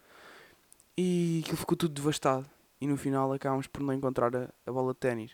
e 0.98 1.42
aquilo 1.44 1.58
ficou 1.58 1.78
tudo 1.78 1.94
devastado. 1.94 2.50
E 2.80 2.88
no 2.88 2.96
final 2.96 3.34
acabámos 3.34 3.68
por 3.68 3.82
não 3.82 3.94
encontrar 3.94 4.36
a, 4.36 4.50
a 4.66 4.72
bola 4.72 4.94
de 4.94 5.00
ténis. 5.00 5.32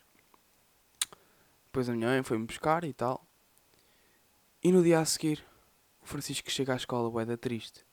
Depois 1.74 1.89
a 1.89 1.94
minha 1.94 2.08
mãe 2.08 2.22
foi-me 2.22 2.46
buscar 2.46 2.84
e 2.84 2.94
tal. 2.94 3.25
E 4.63 4.72
no 4.72 4.84
dia 4.84 5.00
a 5.00 5.06
seguir, 5.06 5.44
o 6.03 6.06
Francisco 6.06 6.51
chega 6.51 6.72
à 6.72 6.75
escola, 6.75 7.10
boeda 7.10 7.36
triste. 7.36 7.84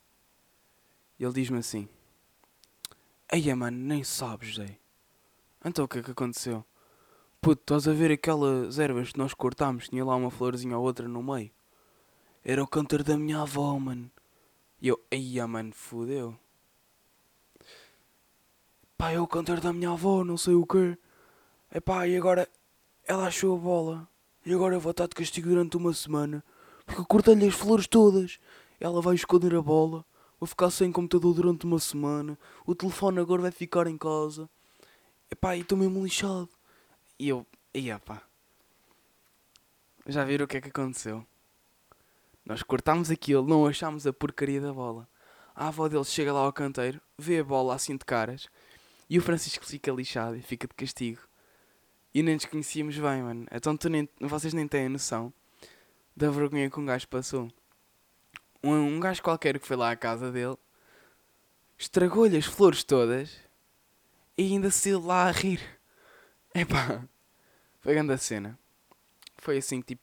E 1.19 1.25
ele 1.25 1.33
diz-me 1.33 1.57
assim: 1.57 1.89
Eia, 3.33 3.57
mano, 3.57 3.79
nem 3.79 4.05
sabes, 4.05 4.57
Zé. 4.57 4.77
Então 5.65 5.87
o 5.87 5.89
que 5.89 6.01
é 6.01 6.03
que 6.03 6.11
aconteceu? 6.11 6.63
Puto, 7.41 7.63
estás 7.63 7.89
a 7.89 7.95
ver 7.95 8.13
aquelas 8.13 8.79
ervas 8.79 9.13
que 9.13 9.19
nós 9.19 9.33
cortámos? 9.33 9.89
Tinha 9.89 10.05
lá 10.05 10.15
uma 10.15 10.31
florzinha 10.31 10.77
ou 10.77 10.85
outra 10.85 11.09
no 11.09 11.23
meio. 11.23 11.51
Era 12.45 12.63
o 12.63 12.69
cantor 12.69 13.03
da 13.03 13.17
minha 13.17 13.41
avó, 13.41 13.79
mano. 13.79 14.11
E 14.79 14.89
eu, 14.89 15.03
eia, 15.11 15.49
mano, 15.49 15.73
fodeu. 15.73 16.39
Pá, 18.99 19.13
é 19.13 19.19
o 19.19 19.27
cantor 19.27 19.59
da 19.59 19.73
minha 19.73 19.93
avó, 19.93 20.23
não 20.23 20.37
sei 20.37 20.53
o 20.53 20.67
quê. 20.67 20.99
Epá, 21.73 22.07
e 22.07 22.15
agora 22.15 22.47
ela 23.07 23.26
achou 23.26 23.57
a 23.57 23.59
bola. 23.59 24.09
E 24.45 24.54
agora 24.54 24.75
eu 24.75 24.80
vou 24.80 24.90
estar 24.90 25.07
de 25.07 25.14
castigo 25.14 25.49
durante 25.49 25.76
uma 25.76 25.92
semana. 25.92 26.45
Porque 26.87 27.04
cortei-lhe 27.04 27.47
as 27.47 27.54
flores 27.54 27.87
todas. 27.87 28.38
Ela 28.78 29.00
vai 29.00 29.14
esconder 29.14 29.54
a 29.54 29.62
bola. 29.62 30.04
Vou 30.38 30.47
ficar 30.47 30.71
sem 30.71 30.90
computador 30.90 31.35
durante 31.35 31.66
uma 31.66 31.78
semana. 31.78 32.38
O 32.64 32.75
telefone 32.75 33.21
agora 33.21 33.42
vai 33.42 33.50
ficar 33.50 33.87
em 33.87 33.99
casa. 33.99 34.49
Epá, 35.30 35.57
e 35.57 35.61
estou 35.61 35.76
mesmo 35.76 36.02
lixado. 36.02 36.49
E 37.19 37.28
eu, 37.28 37.47
e 37.75 37.95
pá. 37.99 38.23
Já 40.07 40.25
viram 40.25 40.47
o 40.47 40.49
que 40.49 40.57
é 40.57 40.61
que 40.61 40.71
aconteceu? 40.71 41.25
Nós 42.45 42.62
cortámos 42.62 43.11
aquilo, 43.11 43.47
não 43.47 43.66
achámos 43.66 44.07
a 44.07 44.12
porcaria 44.12 44.61
da 44.61 44.73
bola. 44.73 45.07
A 45.54 45.69
avó 45.69 45.88
dele 45.88 46.04
chega 46.04 46.33
lá 46.33 46.40
ao 46.40 46.52
canteiro, 46.52 47.00
vê 47.19 47.40
a 47.40 47.45
bola 47.45 47.75
assim 47.75 47.97
de 47.97 48.04
caras. 48.04 48.49
E 49.09 49.19
o 49.19 49.23
Francisco 49.23 49.64
fica 49.64 49.92
lixado 49.92 50.37
e 50.37 50.42
fica 50.42 50.66
de 50.66 50.75
castigo. 50.75 51.21
E 52.12 52.23
nem 52.23 52.35
nos 52.35 52.45
conhecíamos 52.45 52.97
bem, 52.97 53.23
mano. 53.23 53.47
Então 53.50 53.76
tu 53.76 53.88
nem, 53.88 54.09
vocês 54.21 54.52
nem 54.52 54.67
têm 54.67 54.87
a 54.87 54.88
noção 54.88 55.33
da 56.17 56.31
vergonha 56.31 56.69
que 56.69 56.81
um 56.81 56.87
gajo 56.87 57.07
passou 57.09 57.50
um, 58.62 58.73
um 58.73 59.00
gajo 59.00 59.23
qualquer 59.23 59.59
que 59.59 59.67
foi 59.67 59.76
lá 59.76 59.90
à 59.90 59.97
casa 59.97 60.31
dele, 60.31 60.57
estragou-lhe 61.79 62.37
as 62.37 62.47
flores 62.47 62.85
todas 62.85 63.38
e 64.37 64.45
ainda 64.45 64.71
se 64.71 64.95
lá 64.95 65.29
a 65.29 65.31
rir. 65.31 65.61
Epá, 66.55 67.05
Foi 67.81 67.95
grande 67.95 68.12
a 68.12 68.19
cena. 68.19 68.59
Foi 69.38 69.59
assim 69.59 69.81
que 69.81 69.88
tipo. 69.88 70.02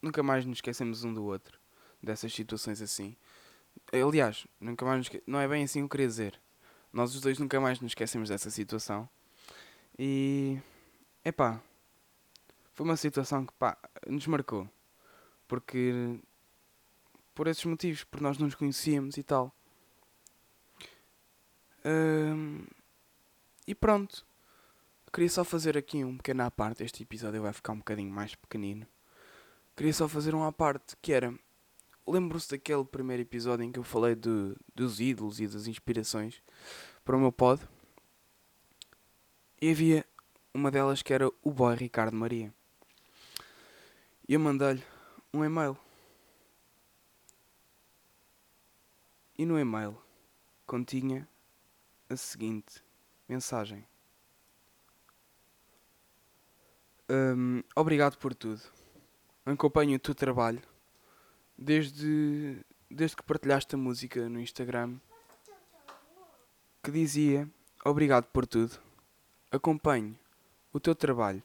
Nunca 0.00 0.22
mais 0.22 0.44
nos 0.44 0.58
esquecemos 0.58 1.02
um 1.02 1.12
do 1.12 1.24
outro. 1.24 1.58
Dessas 2.02 2.32
situações 2.32 2.80
assim. 2.82 3.16
Aliás, 3.90 4.46
nunca 4.60 4.84
mais 4.84 5.00
esque... 5.00 5.22
Não 5.26 5.40
é 5.40 5.48
bem 5.48 5.64
assim 5.64 5.80
o 5.80 5.82
que 5.82 5.84
eu 5.86 5.90
queria 5.90 6.06
dizer. 6.06 6.40
Nós 6.92 7.14
os 7.14 7.20
dois 7.22 7.38
nunca 7.38 7.58
mais 7.58 7.80
nos 7.80 7.90
esquecemos 7.90 8.28
dessa 8.28 8.50
situação. 8.50 9.08
E. 9.98 10.58
Epá. 11.24 11.62
Foi 12.72 12.84
uma 12.84 12.96
situação 12.96 13.46
que 13.46 13.52
pá, 13.54 13.78
nos 14.06 14.26
marcou. 14.26 14.68
Porque. 15.48 16.20
Por 17.34 17.48
esses 17.48 17.64
motivos, 17.64 18.04
porque 18.04 18.22
nós 18.22 18.38
não 18.38 18.46
nos 18.46 18.54
conhecíamos 18.54 19.16
e 19.16 19.22
tal. 19.22 19.52
E 23.66 23.74
pronto. 23.74 24.26
Queria 25.12 25.28
só 25.28 25.44
fazer 25.44 25.78
aqui 25.78 26.04
um 26.04 26.16
pequeno 26.16 26.42
à 26.42 26.50
parte. 26.50 26.82
Este 26.82 27.02
episódio 27.02 27.42
vai 27.42 27.52
ficar 27.52 27.72
um 27.72 27.78
bocadinho 27.78 28.12
mais 28.12 28.34
pequenino. 28.34 28.86
Queria 29.76 29.92
só 29.92 30.08
fazer 30.08 30.34
um 30.34 30.44
à 30.44 30.52
parte 30.52 30.96
que 31.00 31.12
era. 31.12 31.32
Lembro-se 32.06 32.50
daquele 32.50 32.84
primeiro 32.84 33.22
episódio 33.22 33.64
em 33.64 33.72
que 33.72 33.78
eu 33.78 33.84
falei 33.84 34.14
de, 34.14 34.54
dos 34.74 35.00
ídolos 35.00 35.40
e 35.40 35.46
das 35.46 35.66
inspirações 35.66 36.42
para 37.04 37.16
o 37.16 37.20
meu 37.20 37.32
pod. 37.32 37.62
E 39.60 39.70
havia 39.70 40.04
uma 40.54 40.70
delas 40.70 41.02
que 41.02 41.12
era 41.12 41.28
o 41.42 41.50
boy 41.50 41.74
Ricardo 41.74 42.16
Maria. 42.16 42.54
E 44.26 44.34
eu 44.34 44.40
mandei-lhe 44.40 44.82
um 45.32 45.44
e-mail. 45.44 45.76
E 49.36 49.44
no 49.44 49.58
e-mail 49.58 50.00
continha 50.64 51.28
a 52.08 52.16
seguinte 52.16 52.82
mensagem: 53.28 53.84
Hum, 57.10 57.62
Obrigado 57.74 58.16
por 58.16 58.32
tudo. 58.32 58.62
Acompanho 59.44 59.96
o 59.96 59.98
teu 59.98 60.14
trabalho 60.14 60.62
desde, 61.58 62.64
desde 62.88 63.16
que 63.16 63.22
partilhaste 63.22 63.74
a 63.74 63.78
música 63.78 64.26
no 64.28 64.40
Instagram 64.40 64.98
que 66.82 66.90
dizia 66.90 67.50
Obrigado 67.84 68.24
por 68.26 68.46
tudo. 68.46 68.78
Acompanho 69.50 70.18
o 70.74 70.80
teu 70.80 70.94
trabalho 70.94 71.42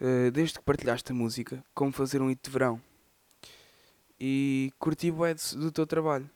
uh, 0.00 0.30
desde 0.30 0.58
que 0.58 0.64
partilhaste 0.64 1.10
a 1.10 1.14
música 1.14 1.64
como 1.74 1.90
fazer 1.90 2.20
um 2.20 2.28
hit 2.28 2.40
de 2.42 2.50
verão 2.50 2.80
e 4.20 4.70
curti 4.78 5.10
bué 5.10 5.34
do 5.34 5.72
teu 5.72 5.86
trabalho. 5.86 6.28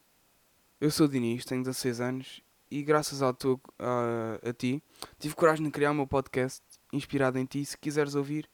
Eu 0.80 0.90
sou 0.90 1.06
o 1.06 1.08
Diniz, 1.08 1.44
tenho 1.44 1.62
16 1.62 2.00
anos 2.00 2.42
e 2.70 2.82
graças 2.82 3.22
ao 3.22 3.32
teu, 3.34 3.60
a, 3.78 4.48
a 4.48 4.52
ti 4.52 4.82
tive 5.18 5.34
coragem 5.34 5.64
de 5.64 5.70
criar 5.70 5.90
o 5.90 5.94
meu 5.94 6.06
podcast 6.06 6.62
inspirado 6.92 7.38
em 7.38 7.44
ti. 7.44 7.64
Se 7.64 7.76
quiseres 7.76 8.14
ouvir 8.14 8.48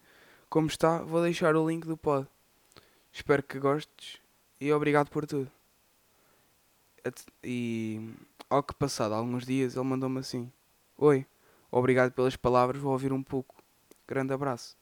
como 0.50 0.66
está, 0.66 0.98
vou 0.98 1.22
deixar 1.22 1.54
o 1.54 1.68
link 1.68 1.86
do 1.86 1.96
pod. 1.96 2.26
Espero 3.12 3.42
que 3.42 3.58
gostes 3.58 4.20
e 4.60 4.72
obrigado 4.72 5.10
por 5.10 5.26
tudo. 5.26 5.50
E 7.42 8.00
ao 8.50 8.62
que 8.62 8.74
passado 8.74 9.14
alguns 9.14 9.46
dias 9.46 9.76
ele 9.76 9.84
mandou-me 9.84 10.18
assim: 10.18 10.50
Oi, 10.96 11.26
obrigado 11.78 12.12
pelas 12.12 12.36
palavras, 12.36 12.80
vou 12.80 12.92
ouvir 12.92 13.12
um 13.12 13.22
pouco. 13.22 13.56
Grande 14.06 14.32
abraço. 14.32 14.76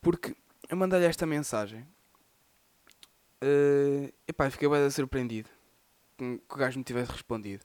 Porque 0.00 0.36
eu 0.68 0.76
mandei-lhe 0.76 1.06
esta 1.06 1.26
mensagem. 1.26 1.86
Uh, 3.42 4.12
epá, 4.26 4.50
fiquei 4.50 4.68
bem 4.68 4.90
surpreendido 4.90 5.48
que 6.18 6.54
o 6.54 6.58
gajo 6.58 6.78
me 6.78 6.84
tivesse 6.84 7.12
respondido. 7.12 7.64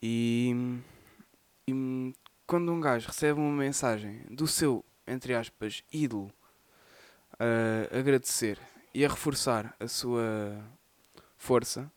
E, 0.00 0.80
e 1.68 2.14
quando 2.46 2.72
um 2.72 2.80
gajo 2.80 3.08
recebe 3.08 3.38
uma 3.38 3.62
mensagem 3.62 4.22
do 4.30 4.46
seu, 4.46 4.84
entre 5.06 5.34
aspas, 5.34 5.84
ídolo 5.92 6.32
a 7.38 7.98
agradecer 7.98 8.58
e 8.94 9.04
a 9.04 9.08
reforçar 9.08 9.76
a 9.78 9.86
sua 9.86 10.64
força, 11.36 11.90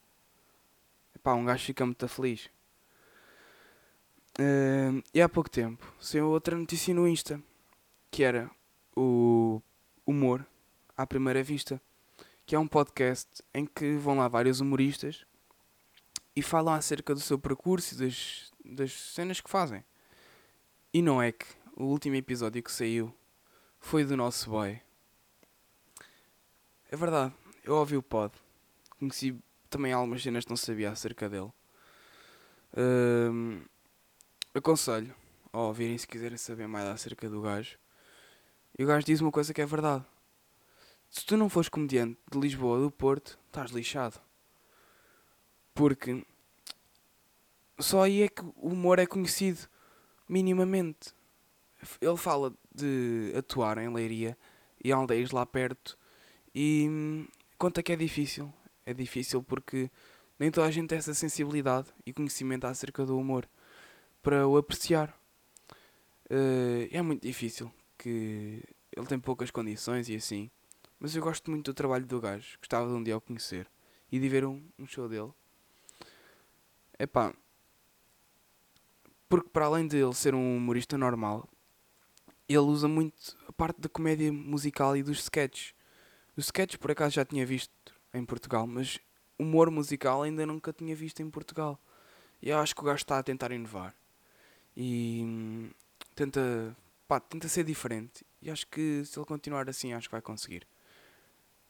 pá, 1.23 1.33
um 1.33 1.45
gajo 1.45 1.65
fica 1.65 1.85
muito 1.85 2.07
feliz. 2.07 2.49
Uh, 4.39 5.01
e 5.13 5.21
há 5.21 5.29
pouco 5.29 5.49
tempo 5.49 5.85
saiu 5.99 6.27
outra 6.27 6.57
notícia 6.57 6.93
no 6.93 7.07
Insta 7.07 7.41
que 8.15 8.23
era 8.23 8.49
o 8.95 9.61
Humor 10.07 10.47
à 10.95 11.05
Primeira 11.05 11.43
Vista, 11.43 11.81
que 12.45 12.55
é 12.55 12.59
um 12.59 12.65
podcast 12.65 13.43
em 13.53 13.65
que 13.65 13.97
vão 13.97 14.15
lá 14.15 14.29
vários 14.29 14.61
humoristas 14.61 15.25
e 16.33 16.41
falam 16.41 16.73
acerca 16.73 17.13
do 17.13 17.19
seu 17.19 17.37
percurso 17.37 17.93
e 17.93 17.97
das, 17.97 18.53
das 18.63 18.93
cenas 18.93 19.41
que 19.41 19.49
fazem. 19.49 19.83
E 20.93 21.01
não 21.01 21.21
é 21.21 21.33
que 21.33 21.45
o 21.75 21.83
último 21.83 22.15
episódio 22.15 22.63
que 22.63 22.71
saiu 22.71 23.13
foi 23.81 24.05
do 24.05 24.15
nosso 24.15 24.49
boy. 24.49 24.81
É 26.89 26.95
verdade, 26.95 27.33
eu 27.65 27.75
ouvi 27.75 27.97
o 27.97 28.01
pod. 28.01 28.33
Conheci 28.97 29.37
também 29.69 29.91
algumas 29.91 30.23
cenas 30.23 30.45
que 30.45 30.51
não 30.51 30.55
sabia 30.55 30.91
acerca 30.91 31.29
dele. 31.29 31.51
Um, 32.77 33.61
aconselho 34.57 35.13
a 35.51 35.59
ouvirem 35.59 35.97
se 35.97 36.07
quiserem 36.07 36.37
saber 36.37 36.67
mais 36.67 36.85
acerca 36.87 37.29
do 37.29 37.41
gajo. 37.41 37.77
E 38.77 38.83
o 38.83 38.87
gajo 38.87 39.05
diz 39.05 39.21
uma 39.21 39.31
coisa 39.31 39.53
que 39.53 39.61
é 39.61 39.65
verdade. 39.65 40.05
Se 41.09 41.25
tu 41.25 41.37
não 41.37 41.49
fores 41.49 41.69
comediante 41.69 42.17
de 42.31 42.39
Lisboa 42.39 42.77
ou 42.77 42.83
do 42.85 42.91
Porto, 42.91 43.37
estás 43.47 43.71
lixado. 43.71 44.19
Porque 45.73 46.25
só 47.79 48.03
aí 48.03 48.23
é 48.23 48.29
que 48.29 48.41
o 48.41 48.69
humor 48.69 48.99
é 48.99 49.05
conhecido 49.05 49.67
minimamente. 50.27 51.13
Ele 52.01 52.17
fala 52.17 52.53
de 52.73 53.33
atuar 53.37 53.77
em 53.77 53.93
Leiria 53.93 54.37
e 54.83 54.91
aldeias 54.91 55.31
lá 55.31 55.45
perto 55.45 55.97
e 56.53 57.27
conta 57.57 57.83
que 57.83 57.91
é 57.91 57.95
difícil. 57.95 58.51
É 58.85 58.93
difícil 58.93 59.43
porque 59.43 59.91
nem 60.39 60.49
toda 60.49 60.67
a 60.67 60.71
gente 60.71 60.87
tem 60.87 60.97
essa 60.97 61.13
sensibilidade 61.13 61.87
e 62.05 62.13
conhecimento 62.13 62.65
acerca 62.65 63.05
do 63.05 63.17
humor 63.17 63.47
para 64.25 64.47
o 64.47 64.57
apreciar. 64.57 65.15
Uh, 66.25 66.89
é 66.89 66.99
muito 67.03 67.21
difícil 67.21 67.71
que 67.95 68.63
ele 68.91 69.05
tem 69.05 69.19
poucas 69.19 69.51
condições 69.51 70.09
e 70.09 70.15
assim. 70.15 70.49
Mas 70.99 71.15
eu 71.15 71.21
gosto 71.21 71.51
muito 71.51 71.65
do 71.65 71.75
trabalho 71.75 72.07
do 72.07 72.19
gajo. 72.19 72.57
Gostava 72.57 72.87
de 72.87 72.93
um 72.95 73.03
dia 73.03 73.15
o 73.15 73.21
conhecer 73.21 73.69
e 74.11 74.19
de 74.19 74.27
ver 74.27 74.43
um, 74.43 74.67
um 74.79 74.87
show 74.87 75.07
dele. 75.07 75.31
Epá. 76.97 77.35
Porque 79.29 79.47
para 79.49 79.67
além 79.67 79.87
de 79.87 79.97
ele 79.97 80.13
ser 80.15 80.33
um 80.33 80.57
humorista 80.57 80.97
normal, 80.97 81.47
ele 82.49 82.57
usa 82.57 82.87
muito 82.87 83.37
a 83.47 83.51
parte 83.51 83.79
da 83.79 83.87
comédia 83.87 84.33
musical 84.33 84.97
e 84.97 85.03
dos 85.03 85.19
sketches. 85.19 85.75
Os 86.35 86.45
sketches 86.45 86.77
por 86.77 86.89
acaso 86.89 87.13
já 87.13 87.25
tinha 87.25 87.45
visto 87.45 87.71
em 88.11 88.25
Portugal, 88.25 88.65
mas 88.65 88.97
humor 89.37 89.69
musical 89.69 90.23
ainda 90.23 90.47
nunca 90.47 90.73
tinha 90.73 90.95
visto 90.95 91.21
em 91.21 91.29
Portugal. 91.29 91.79
E 92.41 92.49
eu 92.49 92.57
acho 92.57 92.73
que 92.73 92.81
o 92.81 92.85
gajo 92.85 92.97
está 92.97 93.19
a 93.19 93.23
tentar 93.23 93.51
inovar. 93.51 93.95
E 94.75 95.71
tenta, 96.13 96.75
pá, 97.07 97.19
tenta 97.19 97.47
ser 97.47 97.63
diferente. 97.63 98.25
E 98.41 98.51
acho 98.51 98.67
que 98.67 99.03
se 99.05 99.17
ele 99.17 99.25
continuar 99.25 99.69
assim, 99.69 99.93
acho 99.93 100.07
que 100.07 100.11
vai 100.11 100.21
conseguir. 100.21 100.67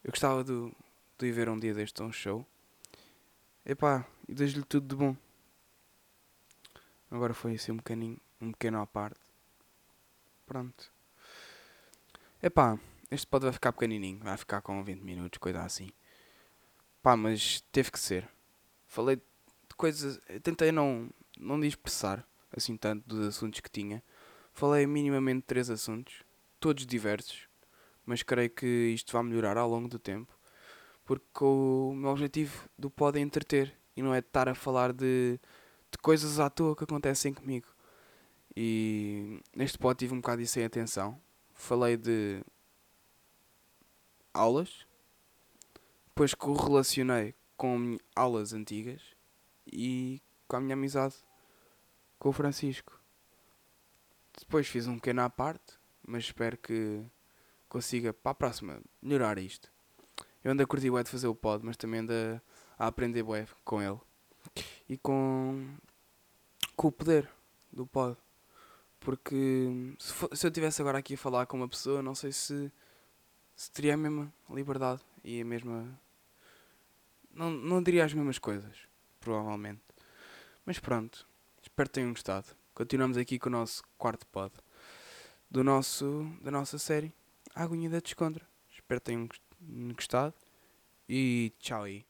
Eu 0.04 0.12
gostava 0.12 0.44
de, 0.44 0.72
de 1.18 1.28
ir 1.28 1.32
ver 1.32 1.50
um 1.50 1.60
dia 1.60 1.74
deste 1.74 2.02
um 2.02 2.12
show. 2.12 2.46
Epá, 3.65 4.06
e 4.28 4.34
desejo-lhe 4.34 4.65
tudo 4.65 4.88
de 4.88 4.96
bom. 4.96 5.15
Agora 7.10 7.34
foi 7.34 7.56
assim 7.56 7.72
um 7.72 7.78
bocadinho, 7.78 8.20
um 8.41 8.52
pequeno 8.52 8.80
à 8.82 8.86
parte. 8.86 9.20
Pronto. 10.46 10.91
Epá, 12.41 12.80
este 13.10 13.26
pode 13.26 13.46
vai 13.46 13.54
ficar 13.54 13.72
pequenininho, 13.72 14.20
vai 14.20 14.38
ficar 14.38 14.62
com 14.62 14.84
20 14.84 15.02
minutos, 15.02 15.38
coisa 15.39 15.63
assim. 15.63 15.89
Pá, 17.02 17.15
mas 17.15 17.62
teve 17.72 17.91
que 17.91 18.00
ser. 18.00 18.28
Falei 18.88 19.15
de 19.15 19.76
coisas, 19.76 20.20
tentei 20.44 20.72
não, 20.72 21.10
não 21.38 21.60
dispersar 21.60 22.26
assim 22.51 22.77
tanto 22.77 23.08
dos 23.08 23.27
assuntos 23.27 23.60
que 23.60 23.69
tinha. 23.69 24.03
Falei 24.53 24.86
minimamente 24.88 25.39
de 25.39 25.45
três 25.47 25.69
assuntos, 25.69 26.23
todos 26.60 26.86
diversos, 26.86 27.47
mas 28.05 28.23
creio 28.23 28.49
que 28.49 28.65
isto 28.93 29.13
vai 29.13 29.23
melhorar 29.23 29.58
ao 29.58 29.69
longo 29.69 29.88
do 29.88 29.99
tempo 29.99 30.36
porque 31.05 31.43
o 31.43 31.93
meu 31.95 32.10
objetivo 32.10 32.67
do 32.77 32.89
pod 32.89 33.17
é 33.17 33.21
entreter 33.21 33.77
e 33.95 34.01
não 34.01 34.13
é 34.13 34.19
estar 34.19 34.49
a 34.49 34.55
falar 34.55 34.91
de, 34.91 35.39
de 35.91 35.97
coisas 36.01 36.39
à 36.39 36.49
toa 36.49 36.75
que 36.75 36.84
acontecem 36.84 37.34
comigo. 37.34 37.67
E 38.55 39.39
neste 39.55 39.77
pod 39.77 39.97
tive 39.97 40.13
um 40.13 40.17
bocado 40.17 40.41
isso 40.41 40.60
em 40.60 40.65
atenção. 40.65 41.21
Falei 41.53 41.95
de 41.95 42.43
aulas, 44.34 44.86
depois 46.08 46.34
correlacionei 46.34 47.36
com 47.55 47.97
aulas 48.15 48.51
antigas 48.51 49.01
e 49.71 50.21
com 50.47 50.58
a 50.58 50.62
minha 50.62 50.73
amizade 50.73 51.15
com 52.19 52.30
o 52.30 52.34
Francisco. 52.34 52.99
Depois 54.39 54.67
fiz 54.67 54.88
um 54.88 54.95
pequeno 54.95 55.21
à 55.21 55.30
parte, 55.30 55.73
mas 56.06 56.25
espero 56.25 56.58
que 56.58 57.04
consiga 57.69 58.13
para 58.13 58.32
a 58.32 58.36
próxima 58.36 58.82
melhorar 59.01 59.38
isto. 59.38 59.71
Eu 60.43 60.51
ando 60.51 60.62
a 60.62 60.67
curtir 60.67 60.89
o 60.91 61.04
de 61.04 61.10
fazer 61.10 61.28
o 61.28 61.36
pod, 61.36 61.65
mas 61.65 61.78
também 61.78 62.01
ando 62.01 62.13
a, 62.13 62.86
a 62.86 62.88
aprender 62.88 63.23
web 63.23 63.49
com 63.63 63.82
ele. 63.82 63.99
E 64.88 64.97
com, 64.97 65.67
com 66.75 66.88
o 66.88 66.91
poder 66.91 67.28
do 67.71 67.88
pod. 67.88 68.17
Porque 68.99 69.95
se, 69.99 70.13
fo- 70.13 70.36
se 70.36 70.45
eu 70.45 70.49
estivesse 70.49 70.82
agora 70.82 70.99
aqui 70.99 71.15
a 71.15 71.17
falar 71.17 71.45
com 71.47 71.58
uma 71.58 71.67
pessoa, 71.67 72.01
não 72.01 72.13
sei 72.13 72.32
se, 72.32 72.71
se 73.56 73.71
teria 73.71 73.95
a 73.95 73.97
mesma 73.97 74.32
liberdade 74.49 75.01
e 75.23 75.41
a 75.41 75.45
mesma. 75.45 75.99
Não, 77.32 77.49
não 77.49 77.82
diria 77.84 78.06
as 78.06 78.13
mesmas 78.13 78.38
coisas, 78.38 78.88
provavelmente. 79.19 79.82
Mas 80.65 80.80
pronto, 80.80 81.28
espero 81.75 81.89
tenham 81.89 82.11
gostado. 82.11 82.47
Continuamos 82.73 83.17
aqui 83.17 83.38
com 83.38 83.49
o 83.49 83.51
nosso 83.51 83.83
quarto 83.97 84.25
pod 84.27 84.53
do 85.51 85.61
nosso, 85.61 86.25
da 86.41 86.49
nossa 86.49 86.77
série 86.79 87.13
A 87.53 87.63
Aguinha 87.63 87.89
da 87.89 87.99
Descontra. 87.99 88.47
Espero 88.73 89.01
que 89.01 89.05
tenham 89.05 89.27
gos- 89.27 89.41
gostado 89.93 90.33
e 91.07 91.51
tchau 91.59 91.83
aí. 91.83 92.05